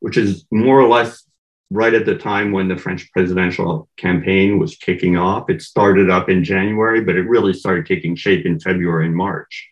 [0.00, 1.22] which is more or less
[1.70, 5.48] right at the time when the French presidential campaign was kicking off.
[5.48, 9.68] It started up in January, but it really started taking shape in February and March.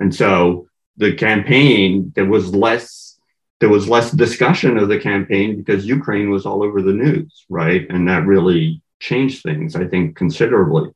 [0.00, 3.04] And so the campaign, there was less
[3.60, 7.86] there was less discussion of the campaign because Ukraine was all over the news, right?
[7.88, 10.90] And that really changed things, I think, considerably.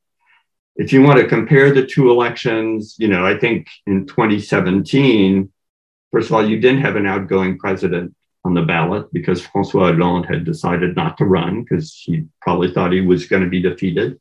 [0.75, 5.51] If you want to compare the two elections, you know, I think in 2017,
[6.11, 8.13] first of all, you didn't have an outgoing president
[8.49, 12.91] on the ballot because Francois Hollande had decided not to run because he probably thought
[12.91, 14.19] he was going to be defeated.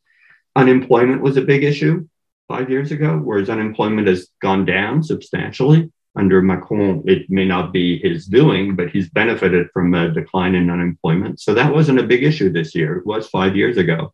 [0.55, 2.07] Unemployment was a big issue
[2.47, 5.91] five years ago, whereas unemployment has gone down substantially.
[6.14, 10.68] Under Macron, it may not be his doing, but he's benefited from a decline in
[10.68, 11.41] unemployment.
[11.41, 12.99] So that wasn't a big issue this year.
[12.99, 14.12] It was five years ago.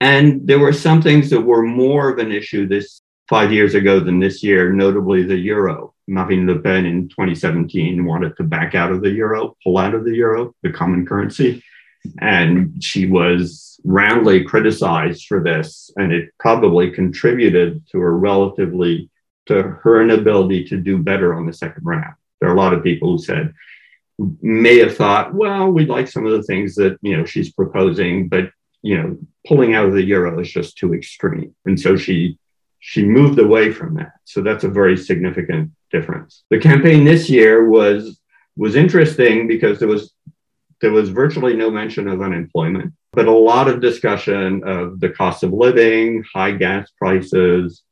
[0.00, 3.98] And there were some things that were more of an issue this five years ago
[3.98, 5.93] than this year, notably the euro.
[6.06, 10.04] Marine Le Pen in 2017 wanted to back out of the euro, pull out of
[10.04, 11.62] the euro, the common currency.
[12.20, 15.90] And she was roundly criticized for this.
[15.96, 19.10] And it probably contributed to her relatively,
[19.46, 22.14] to her inability to do better on the second round.
[22.40, 23.54] There are a lot of people who said,
[24.42, 28.28] may have thought, well, we like some of the things that, you know, she's proposing,
[28.28, 28.50] but,
[28.82, 31.54] you know, pulling out of the euro is just too extreme.
[31.64, 32.38] And so she
[32.86, 34.12] she moved away from that.
[34.26, 36.44] So that's a very significant difference.
[36.50, 38.20] The campaign this year was
[38.56, 40.12] was interesting because there was
[40.80, 45.42] there was virtually no mention of unemployment, but a lot of discussion of the cost
[45.42, 47.82] of living, high gas prices,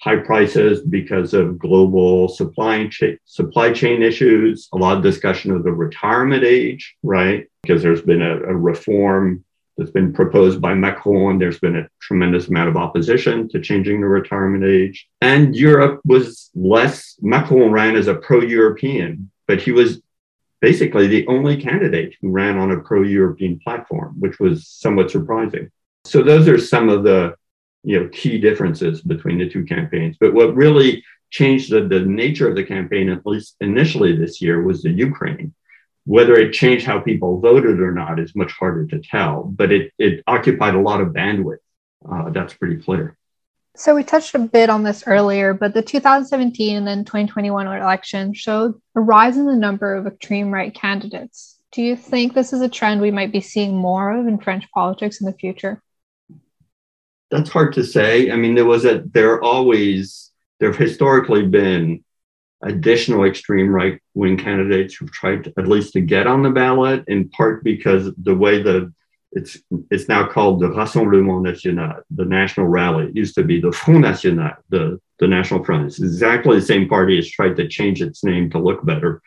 [0.00, 5.62] high prices because of global supply chain supply chain issues, a lot of discussion of
[5.62, 7.46] the retirement age, right?
[7.62, 9.44] Because there's been a, a reform
[9.80, 11.38] that's been proposed by Macron.
[11.38, 15.08] There's been a tremendous amount of opposition to changing the retirement age.
[15.22, 20.02] And Europe was less, Macron ran as a pro European, but he was
[20.60, 25.70] basically the only candidate who ran on a pro European platform, which was somewhat surprising.
[26.04, 27.34] So those are some of the
[27.82, 30.18] you know, key differences between the two campaigns.
[30.20, 34.62] But what really changed the, the nature of the campaign, at least initially this year,
[34.62, 35.54] was the Ukraine
[36.04, 39.92] whether it changed how people voted or not is much harder to tell, but it,
[39.98, 41.58] it occupied a lot of bandwidth.
[42.10, 43.16] Uh, that's pretty clear.
[43.76, 48.34] So we touched a bit on this earlier, but the 2017 and then 2021 election
[48.34, 51.58] showed a rise in the number of extreme right candidates.
[51.72, 54.68] Do you think this is a trend we might be seeing more of in French
[54.72, 55.80] politics in the future?
[57.30, 58.32] That's hard to say.
[58.32, 62.02] I mean, there was a there always there have historically been
[62.62, 67.04] additional extreme right wing candidates who've tried to, at least to get on the ballot,
[67.08, 68.92] in part because the way the
[69.32, 69.58] it's
[69.90, 73.06] it's now called the Rassemblement National, the National Rally.
[73.06, 75.86] It used to be the Front National, the, the National Front.
[75.86, 77.18] It's exactly the same party.
[77.18, 79.22] It's tried to change its name to look better.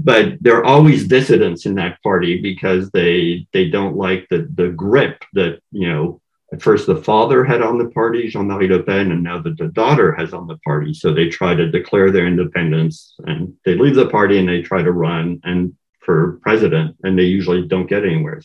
[0.00, 4.68] But there are always dissidents in that party because they they don't like the the
[4.68, 6.20] grip that, you know,
[6.52, 9.68] at first the father had on the party, Jean-Marie Le Pen, and now that the
[9.68, 10.94] daughter has on the party.
[10.94, 14.82] So they try to declare their independence and they leave the party and they try
[14.82, 18.40] to run and for president, and they usually don't get anywhere.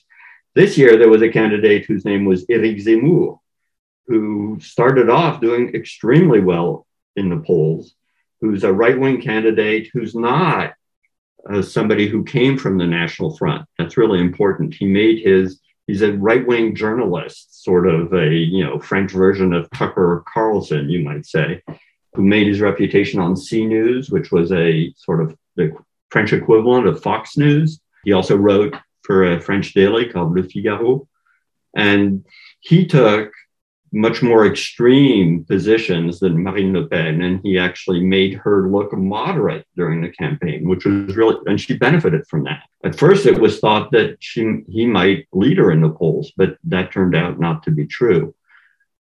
[0.54, 3.40] This year, there was a candidate whose name was Eric Zemmour,
[4.06, 6.86] who started off doing extremely well
[7.16, 7.96] in the polls,
[8.42, 10.74] who's a right wing candidate who's not
[11.50, 13.66] uh, somebody who came from the National Front.
[13.80, 14.74] That's really important.
[14.74, 19.54] He made his, he's a right wing journalist, sort of a, you know, French version
[19.54, 21.62] of Tucker Carlson, you might say,
[22.14, 25.76] who made his reputation on C News, which was a sort of the
[26.10, 27.80] French equivalent of Fox News.
[28.04, 31.08] He also wrote for a French daily called Le Figaro.
[31.76, 32.26] And
[32.60, 33.32] he took
[33.94, 39.66] much more extreme positions than Marine Le Pen, and he actually made her look moderate
[39.76, 42.64] during the campaign, which was really, and she benefited from that.
[42.84, 46.58] At first, it was thought that she, he might lead her in the polls, but
[46.66, 48.34] that turned out not to be true.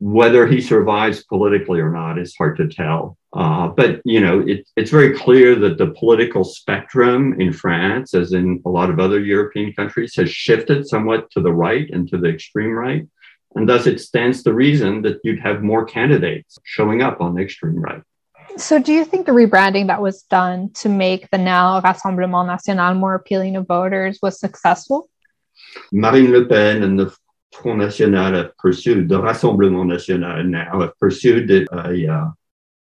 [0.00, 3.16] Whether he survives politically or not is hard to tell.
[3.32, 8.32] Uh, but you know, it, it's very clear that the political spectrum in France, as
[8.32, 12.18] in a lot of other European countries, has shifted somewhat to the right and to
[12.18, 13.06] the extreme right,
[13.54, 17.42] and thus it stands to reason that you'd have more candidates showing up on the
[17.42, 18.02] extreme right.
[18.56, 22.94] So, do you think the rebranding that was done to make the now Rassemblement National
[22.94, 25.08] more appealing to voters was successful?
[25.92, 27.14] Marine Le Pen and the
[27.52, 32.30] Front National have pursued, the Rassemblement National now have pursued a, a uh,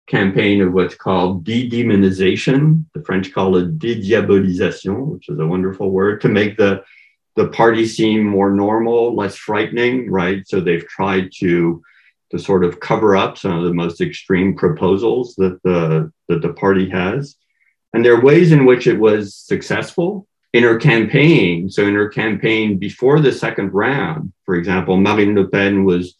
[0.07, 2.85] campaign of what's called de-demonization.
[2.93, 6.83] The French call it de-diabolisation, which is a wonderful word, to make the,
[7.35, 10.47] the party seem more normal, less frightening, right?
[10.47, 11.81] So they've tried to,
[12.31, 16.53] to sort of cover up some of the most extreme proposals that the, that the
[16.53, 17.35] party has.
[17.93, 20.27] And there are ways in which it was successful.
[20.51, 25.47] In her campaign, so in her campaign before the second round, for example, Marine Le
[25.47, 26.15] Pen was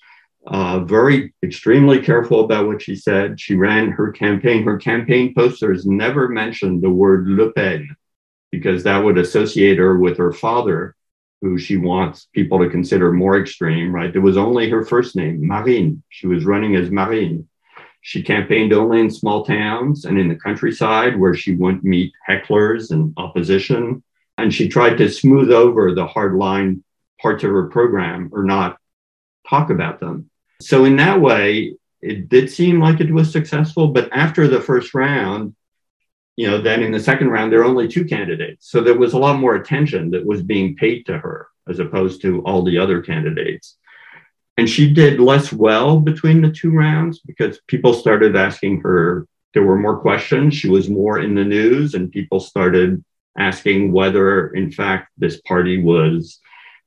[0.45, 3.39] uh, very extremely careful about what she said.
[3.39, 4.64] She ran her campaign.
[4.64, 7.95] Her campaign posters never mentioned the word Le Pen
[8.51, 10.95] because that would associate her with her father,
[11.41, 14.13] who she wants people to consider more extreme, right?
[14.13, 16.03] It was only her first name, Marine.
[16.09, 17.47] She was running as Marine.
[18.01, 22.91] She campaigned only in small towns and in the countryside where she wouldn't meet hecklers
[22.91, 24.03] and opposition.
[24.37, 26.81] And she tried to smooth over the hardline
[27.21, 28.77] parts of her program or not
[29.49, 30.29] talk about them.
[30.61, 33.89] So, in that way, it did seem like it was successful.
[33.89, 35.55] But after the first round,
[36.39, 38.71] you know, then in the second round, there are only two candidates.
[38.71, 42.21] So there was a lot more attention that was being paid to her as opposed
[42.21, 43.75] to all the other candidates.
[44.57, 49.63] And she did less well between the two rounds because people started asking her, there
[49.63, 50.55] were more questions.
[50.55, 53.03] She was more in the news, and people started
[53.37, 56.39] asking whether, in fact, this party was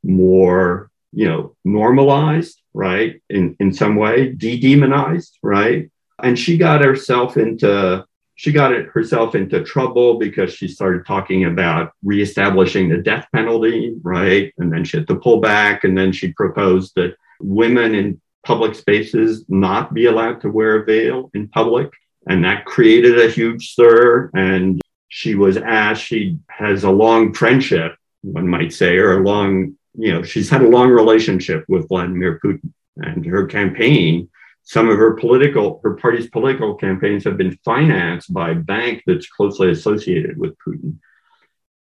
[0.02, 3.20] more you know, normalized, right?
[3.28, 5.90] In, in some way, de-demonized, right?
[6.22, 11.92] And she got herself into she got herself into trouble because she started talking about
[12.02, 14.52] reestablishing the death penalty, right?
[14.58, 18.74] And then she had to pull back, and then she proposed that women in public
[18.74, 21.90] spaces not be allowed to wear a veil in public.
[22.26, 24.30] And that created a huge stir.
[24.34, 29.76] And she was asked, she has a long friendship, one might say, or a long
[29.94, 34.28] you know, she's had a long relationship with Vladimir Putin and her campaign.
[34.64, 39.28] Some of her political, her party's political campaigns have been financed by a bank that's
[39.28, 40.98] closely associated with Putin.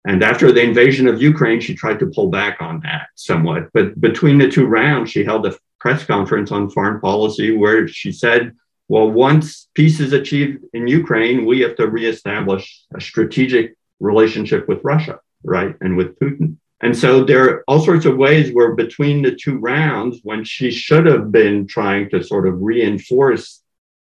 [0.05, 3.69] And after the invasion of Ukraine, she tried to pull back on that somewhat.
[3.73, 8.11] But between the two rounds, she held a press conference on foreign policy where she
[8.11, 8.55] said,
[8.87, 14.83] well, once peace is achieved in Ukraine, we have to reestablish a strategic relationship with
[14.83, 15.75] Russia, right?
[15.81, 16.57] And with Putin.
[16.81, 20.71] And so there are all sorts of ways where between the two rounds, when she
[20.71, 23.61] should have been trying to sort of reinforce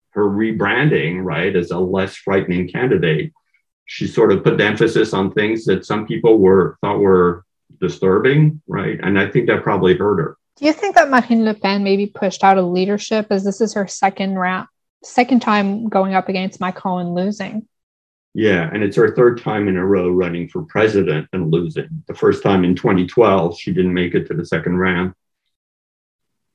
[0.10, 3.34] her rebranding, right, as a less frightening candidate,
[3.86, 7.46] she sort of put the emphasis on things that some people were thought were
[7.80, 9.00] disturbing, right?
[9.02, 10.38] And I think that probably hurt her.
[10.58, 13.74] Do you think that Marine Le Pen maybe pushed out of leadership as this is
[13.74, 14.68] her second round,
[15.04, 17.68] second time going up against Macron and losing?
[18.38, 21.88] Yeah, and it's her third time in a row running for president and losing.
[22.06, 25.14] The first time in 2012, she didn't make it to the second round.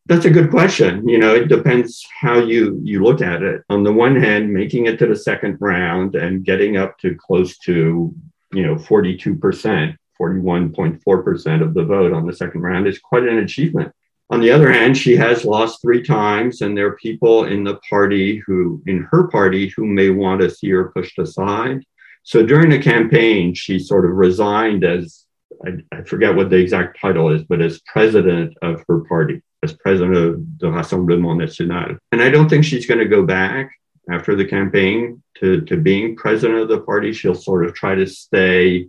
[0.04, 1.08] That's a good question.
[1.08, 3.62] You know, it depends how you you look at it.
[3.70, 7.56] On the one hand, making it to the second round and getting up to close
[7.60, 8.14] to,
[8.52, 13.90] you know, 42%, 41.4% of the vote on the second round is quite an achievement.
[14.30, 17.80] On the other hand, she has lost three times, and there are people in the
[17.88, 21.84] party who, in her party, who may want to see her pushed aside.
[22.22, 25.24] So during the campaign, she sort of resigned as
[25.66, 29.72] I, I, forget what the exact title is, but as president of her party, as
[29.72, 31.98] president of the Rassemblement National.
[32.12, 33.72] And I don't think she's going to go back
[34.10, 37.12] after the campaign to, to being president of the party.
[37.12, 38.88] She'll sort of try to stay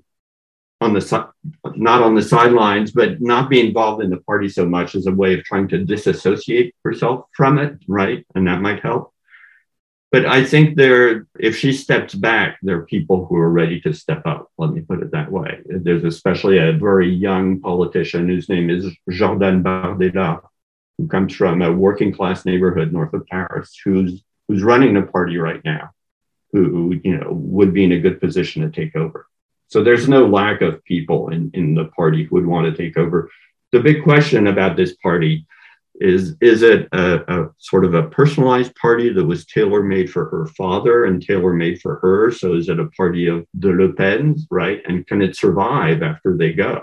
[0.82, 1.28] on the side,
[1.76, 5.12] not on the sidelines, but not be involved in the party so much as a
[5.12, 8.26] way of trying to disassociate herself from it, right?
[8.36, 9.14] And that might help.
[10.12, 13.94] But I think there, if she steps back, there are people who are ready to
[13.94, 14.52] step up.
[14.58, 15.60] Let me put it that way.
[15.66, 20.42] There's especially a very young politician whose name is Jordan Bardella,
[20.98, 25.38] who comes from a working class neighborhood north of Paris, who's who's running the party
[25.38, 25.92] right now,
[26.52, 29.28] who you know would be in a good position to take over.
[29.72, 32.97] So there's no lack of people in, in the party who would want to take
[32.97, 33.32] over.
[33.72, 35.47] The big question about this party
[35.95, 40.26] is is it a, a, sort of a personalized party that was tailor made for
[40.26, 42.32] her father and tailor made for her?
[42.32, 44.82] So is it a party of the le pens right?
[44.86, 46.82] And can it survive after they go?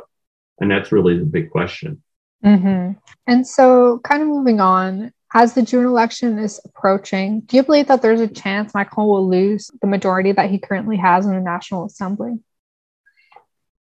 [0.59, 2.03] And that's really the big question.
[2.45, 2.93] Mm-hmm.
[3.27, 7.89] and so kind of moving on as the june election is approaching do you believe
[7.89, 11.41] that there's a chance macron will lose the majority that he currently has in the
[11.41, 12.39] national assembly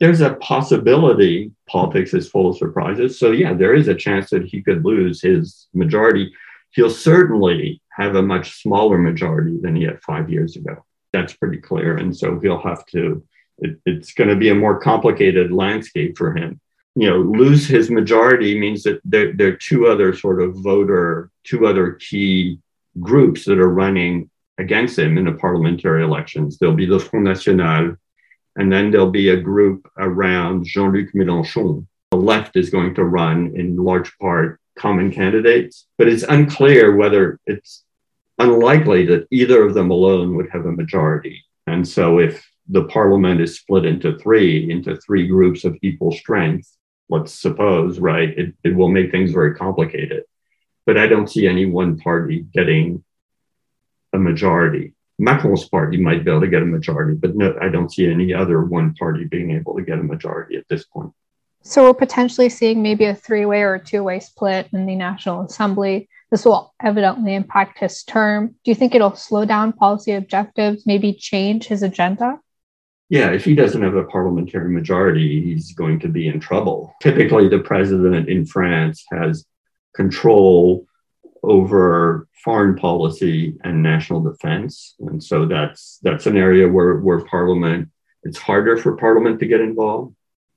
[0.01, 3.19] there's a possibility politics is full of surprises.
[3.19, 6.33] So, yeah, there is a chance that he could lose his majority.
[6.71, 10.85] He'll certainly have a much smaller majority than he had five years ago.
[11.13, 11.97] That's pretty clear.
[11.97, 13.25] And so he'll have to,
[13.59, 16.61] it, it's going to be a more complicated landscape for him.
[16.95, 21.31] You know, lose his majority means that there, there are two other sort of voter,
[21.45, 22.59] two other key
[23.01, 26.59] groups that are running against him in the parliamentary elections.
[26.59, 27.97] There'll be the Front National,
[28.59, 31.87] and then there'll be a group around Jean Luc Mélenchon.
[32.11, 37.39] The left is going to run in large part common candidates, but it's unclear whether
[37.47, 37.85] it's
[38.39, 41.45] unlikely that either of them alone would have a majority.
[41.69, 46.69] And so if the parliament is split into three, into three groups of equal strength,
[47.09, 50.25] let's suppose, right, it, it will make things very complicated.
[50.85, 53.05] But I don't see any one party getting
[54.13, 54.95] a majority.
[55.19, 58.33] Macron's party might be able to get a majority, but no, I don't see any
[58.33, 61.13] other one party being able to get a majority at this point.
[61.63, 66.09] So we're potentially seeing maybe a three-way or two-way split in the National Assembly.
[66.31, 68.55] This will evidently impact his term.
[68.65, 72.39] Do you think it'll slow down policy objectives, maybe change his agenda?
[73.09, 76.95] Yeah, if he doesn't have a parliamentary majority, he's going to be in trouble.
[77.03, 79.47] Typically, the president in France has
[79.95, 80.87] control
[81.43, 84.95] over foreign policy and national defense.
[85.01, 87.89] And so that's that's an area where, where Parliament,
[88.23, 90.15] it's harder for Parliament to get involved.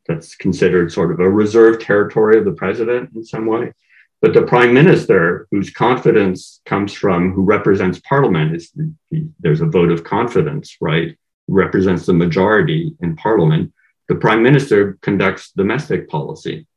[0.07, 3.73] That's considered sort of a reserved territory of the president in some way.
[4.21, 8.71] But the prime minister, whose confidence comes from, who represents Parliament, is
[9.39, 11.17] there's a vote of confidence, right?
[11.47, 13.73] Represents the majority in Parliament.
[14.09, 16.67] The prime minister conducts domestic policy.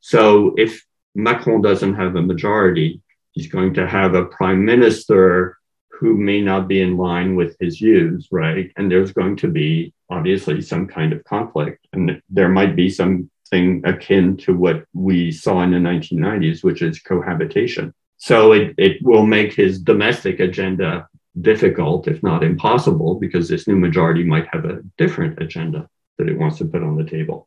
[0.00, 0.84] So if
[1.14, 3.00] Macron doesn't have a majority,
[3.32, 5.58] he's going to have a prime minister
[5.90, 8.72] who may not be in line with his views, right?
[8.76, 11.86] And there's going to be obviously some kind of conflict.
[11.92, 17.00] And there might be something akin to what we saw in the 1990s, which is
[17.00, 17.92] cohabitation.
[18.16, 21.08] So it, it will make his domestic agenda
[21.40, 26.38] difficult, if not impossible, because this new majority might have a different agenda that it
[26.38, 27.46] wants to put on the table.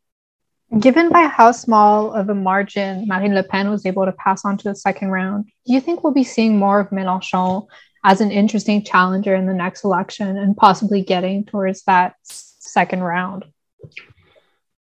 [0.80, 4.58] Given by how small of a margin Marine Le Pen was able to pass on
[4.58, 7.68] to the second round, do you think we'll be seeing more of Mélenchon
[8.04, 13.46] as an interesting challenger in the next election and possibly getting towards that second round?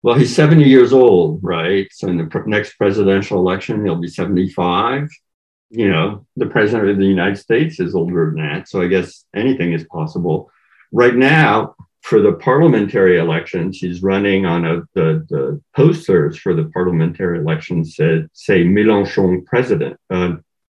[0.03, 1.89] Well, he's 70 years old, right?
[1.91, 5.09] So in the next presidential election, he'll be 75.
[5.71, 8.69] You know, the president of the United States is older than that.
[8.69, 10.51] So I guess anything is possible.
[10.93, 16.65] Right now, for the parliamentary elections, he's running on a, the, the posters for the
[16.73, 20.33] parliamentary elections said, say Mélenchon president, uh,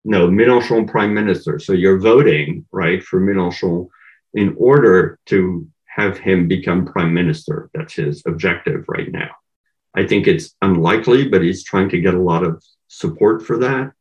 [0.05, 1.59] no, Mélenchon prime minister.
[1.59, 3.89] So you're voting, right, for Mélenchon
[4.33, 7.69] in order to have him become prime minister.
[7.75, 9.31] That's his objective right now.
[9.95, 13.93] I think it's unlikely, but he's trying to get a lot of support for that.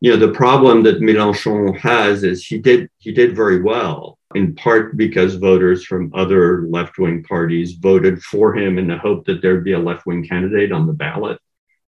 [0.00, 4.54] You know, the problem that Mélenchon has is he did he did very well in
[4.54, 9.42] part because voters from other left wing parties voted for him in the hope that
[9.42, 11.38] there'd be a left wing candidate on the ballot.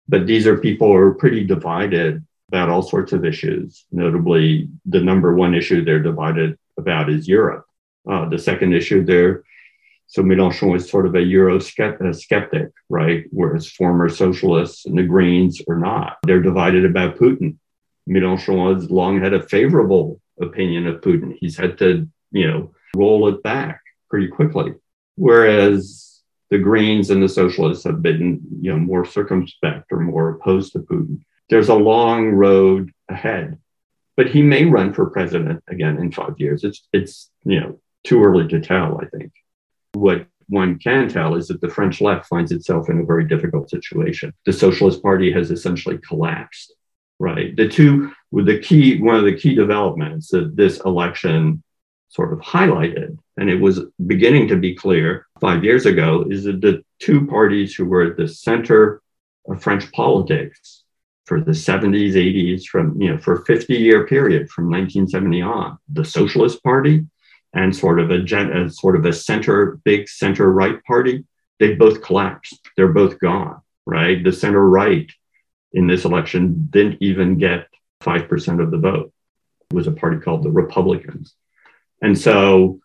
[0.07, 3.85] But these are people who are pretty divided about all sorts of issues.
[3.91, 7.65] Notably, the number one issue they're divided about is Europe.
[8.09, 9.43] Uh, the second issue they're
[10.07, 13.25] So Mélenchon is sort of a Eurosceptic, right?
[13.31, 16.17] Whereas former socialists and the Greens are not.
[16.23, 17.57] They're divided about Putin.
[18.07, 21.35] Mélenchon has long had a favorable opinion of Putin.
[21.39, 24.73] He's had to, you know, roll it back pretty quickly.
[25.15, 26.21] Whereas
[26.51, 30.79] the Greens and the socialists have been, you know, more circumspect or more opposed to
[30.79, 31.21] Putin.
[31.49, 33.57] There's a long road ahead,
[34.17, 36.63] but he may run for president again in five years.
[36.63, 39.31] It's, it's, you know, too early to tell, I think.
[39.93, 43.69] What one can tell is that the French left finds itself in a very difficult
[43.69, 44.33] situation.
[44.45, 46.75] The Socialist Party has essentially collapsed,
[47.17, 47.55] right?
[47.55, 51.63] The two, the key, one of the key developments that this election
[52.15, 56.61] sort of highlighted, and it was beginning to be clear five years ago, is that
[56.61, 59.01] the two parties who were at the center
[59.49, 60.83] of French politics
[61.25, 65.77] for the 70s, 80s, from, you know, for a 50 year period from 1970 on,
[65.91, 67.05] the Socialist Party
[67.53, 71.25] and sort of a, a uh, sort of a center, big center right party,
[71.59, 72.59] they both collapsed.
[72.77, 74.23] They're both gone, right?
[74.23, 75.09] The center right
[75.73, 77.67] in this election didn't even get
[78.03, 79.11] 5% of the vote.
[79.69, 81.35] It was a party called the Republicans.
[82.05, 82.79] And so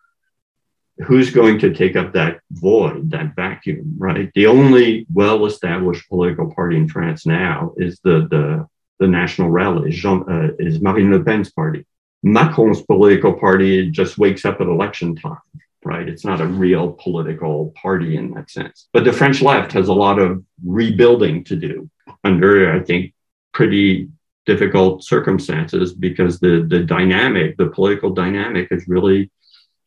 [1.05, 4.31] who's going to take up that void, that vacuum, right?
[4.33, 8.67] The only well-established political party in France now is the the,
[8.99, 11.85] the National Rally, Jean, uh, is Marine Le Pen's party.
[12.23, 15.49] Macron's political party just wakes up at election time,
[15.85, 16.09] right?
[16.09, 18.87] It's not a real political party in that sense.
[18.91, 21.89] But the French left has a lot of rebuilding to do
[22.23, 23.13] under, I think,
[23.53, 24.09] pretty
[24.45, 29.31] difficult circumstances because the the dynamic, the political dynamic is really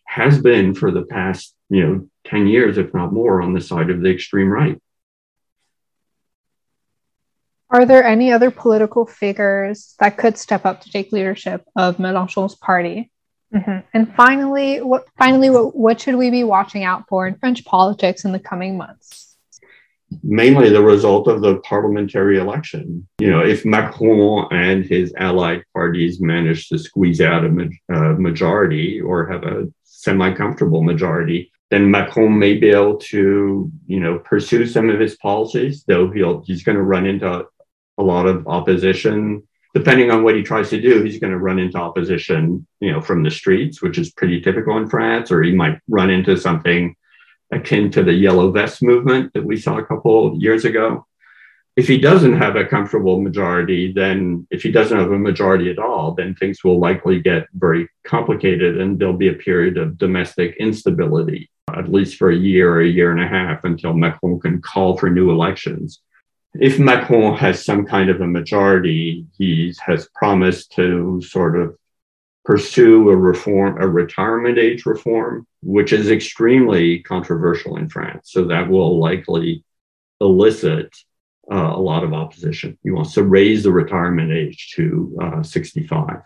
[0.05, 3.91] has been for the past, you know, 10 years, if not more, on the side
[3.91, 4.81] of the extreme right.
[7.69, 12.55] Are there any other political figures that could step up to take leadership of Mélenchon's
[12.55, 13.11] party?
[13.53, 13.79] Mm-hmm.
[13.93, 18.25] And finally, what finally what, what should we be watching out for in French politics
[18.25, 19.34] in the coming months?
[20.23, 23.07] Mainly the result of the parliamentary election.
[23.19, 29.01] You know, if Macron and his allied parties manage to squeeze out a, ma- majority
[29.01, 34.91] or have a semi-comfortable majority, then Macron may be able to, you know, pursue some
[34.91, 37.45] of his policies, though he'll he's going to run into
[37.99, 39.43] a lot of opposition.
[39.75, 43.01] Depending on what he tries to do, he's going to run into opposition, you know,
[43.01, 46.95] from the streets, which is pretty typical in France, or he might run into something
[47.55, 51.07] akin to the yellow vest movement that we saw a couple years ago.
[51.77, 55.79] If he doesn't have a comfortable majority, then if he doesn't have a majority at
[55.79, 60.57] all, then things will likely get very complicated and there'll be a period of domestic
[60.59, 64.63] instability, at least for a year or a year and a half until Macron can
[64.63, 66.01] call for new elections
[66.55, 71.77] if Macron has some kind of a majority, he has promised to sort of
[72.45, 78.30] pursue a reform, a retirement age reform, which is extremely controversial in France.
[78.32, 79.64] So that will likely
[80.20, 80.95] elicit
[81.51, 82.78] uh, a lot of opposition.
[82.82, 86.20] He wants to raise the retirement age to uh, 65.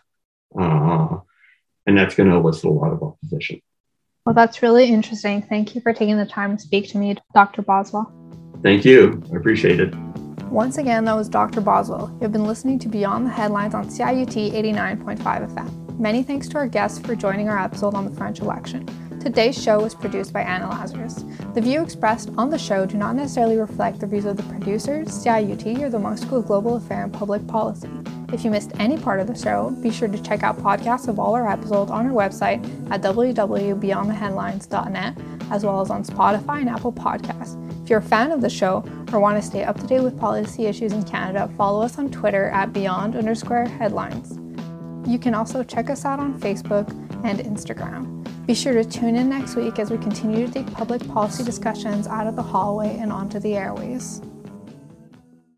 [0.59, 1.17] Uh,
[1.87, 3.61] and that's going to elicit a lot of opposition.
[4.27, 5.43] Well, that's really interesting.
[5.43, 7.63] Thank you for taking the time to speak to me, Dr.
[7.63, 8.13] Boswell.
[8.63, 9.23] Thank you.
[9.33, 9.95] I appreciate it.
[10.51, 11.61] Once again, that was Dr.
[11.61, 12.17] Boswell.
[12.21, 15.19] You've been listening to Beyond the Headlines on CIUT 89.5
[15.55, 15.88] FM.
[15.99, 18.89] Many thanks to our guests for joining our episode on the French election.
[19.19, 21.25] Today's show was produced by Anna Lazarus.
[21.55, 25.09] The view expressed on the show do not necessarily reflect the views of the producers,
[25.09, 27.91] CIUT, or the of Global Affair and Public Policy.
[28.33, 31.19] If you missed any part of the show, be sure to check out podcasts of
[31.19, 35.19] all our episodes on our website at www.beyondtheheadlines.net,
[35.51, 37.57] as well as on Spotify and Apple Podcasts.
[37.83, 40.17] If you're a fan of the show or want to stay up to date with
[40.17, 44.39] policy issues in Canada, follow us on Twitter at beyond underscore headlines.
[45.09, 46.87] You can also check us out on Facebook
[47.25, 48.29] and Instagram.
[48.47, 52.07] Be sure to tune in next week as we continue to take public policy discussions
[52.07, 54.21] out of the hallway and onto the airways.